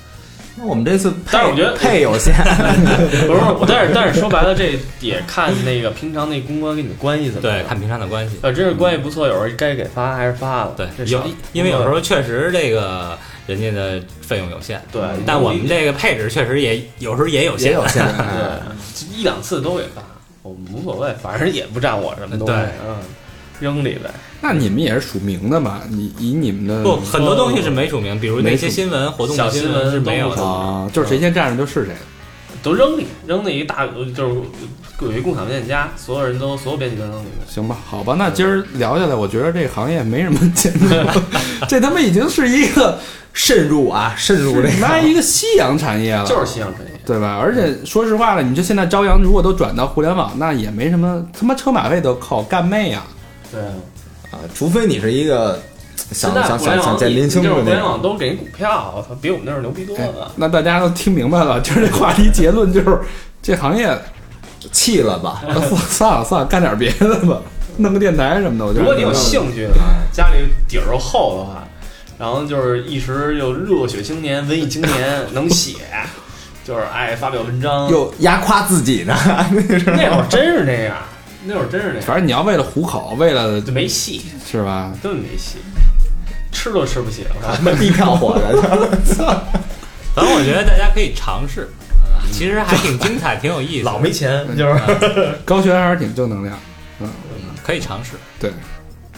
[0.60, 2.34] 那我们这次，但是我觉得 配有限，
[3.28, 7.68] 不是，我但是但是说白了，这也看那个平常那公关跟你的关系怎么对，样。
[7.68, 8.38] 看平常的关系。
[8.42, 10.74] 要真是关系不错，有时候该给发还是发了。
[10.78, 11.22] 对，有
[11.52, 13.18] 因为有时候确实这个
[13.48, 17.72] 人家的费用有限，对，但我们这个配置确实也有时候也有限。
[17.72, 18.06] 也有限。
[18.06, 20.04] 对一两次都给发，
[20.44, 22.98] 我们无所谓，反正也不占我什么东西，对嗯，
[23.60, 24.12] 扔里呗。
[24.42, 25.82] 那你们也是署名的吧？
[25.90, 31.96] 你以你们的不，很多东西是没署名，比如那些新闻活动小新闻是没有的就是谁先占着就是谁。
[32.62, 34.36] 都扔里，扔那一大就是
[35.02, 37.48] 有一共享文件夹，所有人都所有编辑都能里面。
[37.48, 40.88] 行吧，好吧，那今儿聊下来，我觉得这个行业没什么前途，
[41.70, 42.98] 这他妈已经是一个
[43.32, 45.08] 渗入啊，渗入这妈个。
[45.08, 47.38] 一个夕阳产业了，就是夕阳产业，对吧？
[47.40, 53.06] 而且说实话了，你这现在朝阳如果都转到互联网，那也没什么，他妈车马费都靠干妹啊、
[53.52, 53.74] 对啊。
[54.32, 55.62] 啊，除非你是一个
[56.12, 60.32] 想想想想见林青就是互联网都给你股票，我操，比我们那儿牛逼多哎了。
[60.36, 63.00] 那大家都听明白了，就是这话题结论就是，
[63.42, 63.98] 这行业
[64.72, 65.42] 弃了吧。
[65.90, 67.42] 算了算了，干点别的吧，
[67.78, 68.66] 弄个电台什么的。
[68.66, 71.68] 我觉得如果你有兴趣的话，家里底儿又厚的话，
[72.18, 75.76] 然后就是一时又热血青年、文艺青年， 能写，
[76.66, 77.90] 就是爱发表文章。
[77.90, 79.16] 又压垮自己呢，
[79.86, 80.96] 那会儿真是那样，
[81.46, 84.92] 那会儿真是那样，反正你要为了糊口，为了就没戏，是吧？
[85.02, 85.58] 根本没戏，
[86.52, 87.26] 吃都吃不起。
[87.30, 88.62] 我操地票火的。
[90.16, 91.87] 反正我觉得大家可以尝试，呃
[92.32, 93.86] 其实还挺精彩，挺有意思。
[93.86, 94.80] 老没钱，就是。
[95.44, 96.58] 高璇还是挺正能量，
[97.64, 98.12] 可以尝试。
[98.40, 98.52] 对，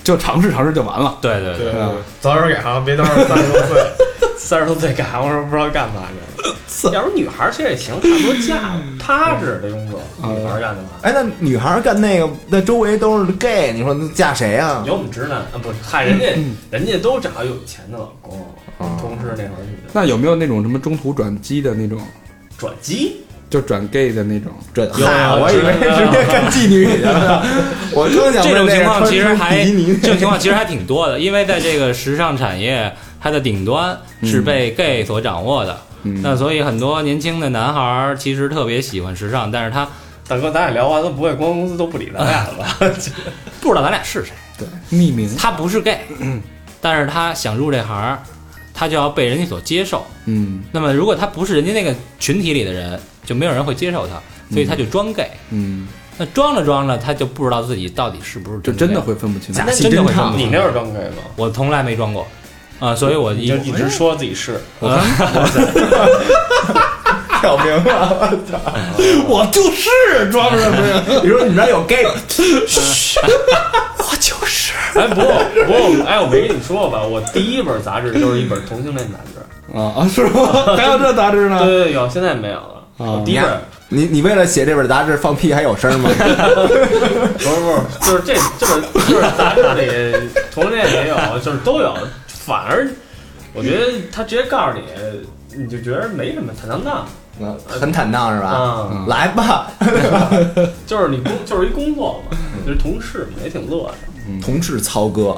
[0.03, 1.17] 就尝试尝试就完了。
[1.21, 1.73] 对对对，
[2.21, 3.83] 早点改行，别到时候 三十多岁，
[4.37, 6.19] 三十多岁改行，我说不知道干嘛去。
[6.93, 8.57] 要不女孩儿其实也行，差不多嫁
[8.97, 10.89] 踏实这工作，女孩儿干的嘛。
[11.01, 14.81] 哎，那女孩儿干那个，那周围都是 gay，你说那嫁谁啊？
[14.87, 16.25] 有我们直男啊，不是，嗨，人家
[16.71, 18.39] 人家都找有钱的老公，
[18.77, 18.97] 哦。
[19.01, 19.89] 同事那会儿女的。
[19.91, 21.99] 那有没有那种什么中途转机的那种，
[22.59, 24.51] 转机，就转 gay 的那种？
[24.73, 27.43] 这有嗨，有我以为有直接 干妓女去了。
[27.93, 35.75] 我刚想这种情况其实还这种情况其实还挺多的，因为在这个时尚产业，它的顶端是被 gay 所掌握的。
[36.03, 39.87] 嗯，那所以很多年轻的男孩儿其实特别喜欢时尚，但是他
[40.27, 42.77] 大哥，咱俩聊完了，不会公关公司都不理咱俩了吧？
[43.59, 44.31] 不知道咱俩是谁。
[44.57, 45.35] 对，匿名。
[45.37, 45.99] 他不是 gay，
[46.79, 48.17] 但是他想入这行，
[48.79, 50.05] 他就要被人家所接受。
[50.25, 54.13] 嗯那么如果他不是人家那个群体里的人，就没有人会接受他，
[54.53, 55.29] 所以他就装 gay。
[55.49, 55.85] 嗯，
[56.17, 59.53] 那装着装着，他就不知道自己到底是不是就真的会分不清。
[59.53, 61.17] 假那真的戏真唱会分不清你那会儿装 gay 吗？
[61.35, 62.25] 我从来没装过，
[62.79, 64.61] 啊，所以我一一直说自己是，
[67.39, 68.31] 挑明了。
[69.27, 71.03] 我就是装什么呀？
[71.23, 72.13] 你说你们这有 gay，我
[74.19, 74.73] 就是。
[74.95, 75.25] 哎，不过
[75.65, 77.03] 不过，哎，我没跟你说过吧？
[77.03, 80.75] 我第一本杂志就是一本同性恋杂志，啊啊，是吗？
[80.75, 81.59] 还有这杂志呢？
[81.59, 82.83] 对对对，有，现在没有了。
[82.97, 86.09] 我第一本你你为了写这本杂志放屁还有声吗？
[86.17, 91.95] 不是不是，就是这这本就是杂志里同性恋也有，就是都有。
[92.27, 92.87] 反而
[93.53, 94.81] 我觉得他直接告诉你，
[95.63, 97.05] 你就觉得没什么，坦荡荡。
[97.39, 98.87] 嗯很坦荡是吧？
[98.91, 99.71] 嗯，来吧，
[100.85, 103.93] 就是你工就是一工作嘛，就是同事嘛，也挺乐的。
[104.45, 105.35] 同事操哥，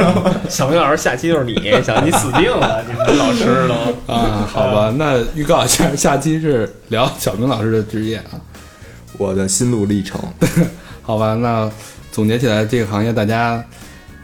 [0.50, 4.12] 小明老师下期就是你，小你死定了，你们老师都。
[4.12, 8.36] 啊，好吧，那预告一下，下期是聊小明老师的职业啊。
[9.16, 10.20] 我的心路历程。
[11.00, 11.70] 好吧，那
[12.12, 13.64] 总结起来，这个行业大家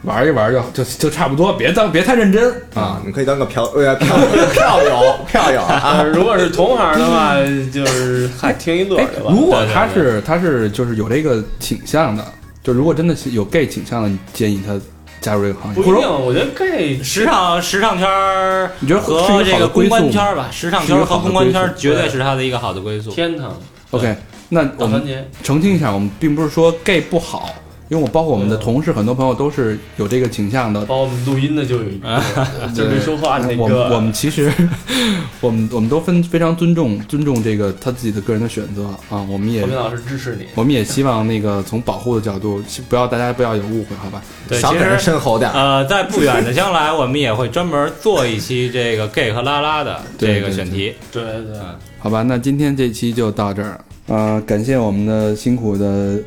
[0.03, 2.81] 玩一玩就就就差不多，别当别太认真啊。
[2.81, 4.17] 啊，你可以当个嫖呃票
[4.53, 7.35] 票友票友啊啊，，如果是同行的话，
[7.71, 9.29] 就是还听一乐哎去吧。
[9.31, 12.25] 如果对对他是他是就是有这个倾向的，
[12.63, 14.79] 就如果真的是有 gay 倾向的，你建议他
[15.19, 23.11] 加入这个行业，不一定，我觉得 gay 时尚时尚圈儿你觉得和这个公关圈儿吧，时尚圈儿和公关圈儿绝对对是他的一个好的归宿。
[23.11, 23.55] 天堂
[23.91, 24.15] ？OK，
[24.49, 25.03] 那我们
[25.43, 27.53] 澄清一下，我们并不是说 gay 不好，
[27.91, 30.79] 因为我包括我们的同事，很多朋友都是有这个倾向的。
[30.85, 32.23] 包括我们录音的就有一个，
[32.73, 33.99] 就是没说话那我们我。
[33.99, 34.49] 们其实，
[35.41, 40.45] 我们我们都分非常尊重尊重这个他自己的个人的选择啊，我们也何明老师支持你。
[40.55, 44.21] 我们也希望那个从保护的角度，不要大家不要有误会，好吧？
[44.47, 45.51] 对，少给人深吼点。
[45.51, 50.93] 呃，在不远的将来，我们也会专门做一期这个 gay 和拉拉的这个对对选题。
[51.11, 51.59] 对对，
[51.99, 53.77] 好吧，那今天这期就到这儿。
[54.07, 56.17] 呃，感谢我们的辛苦的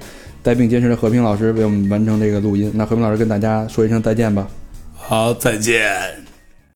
[0.44, 2.70] 带病坚持的和平老师为我们完成这个录音。
[2.74, 4.46] 那和平老师跟大家说一声再见吧。
[4.94, 6.23] 好，再见。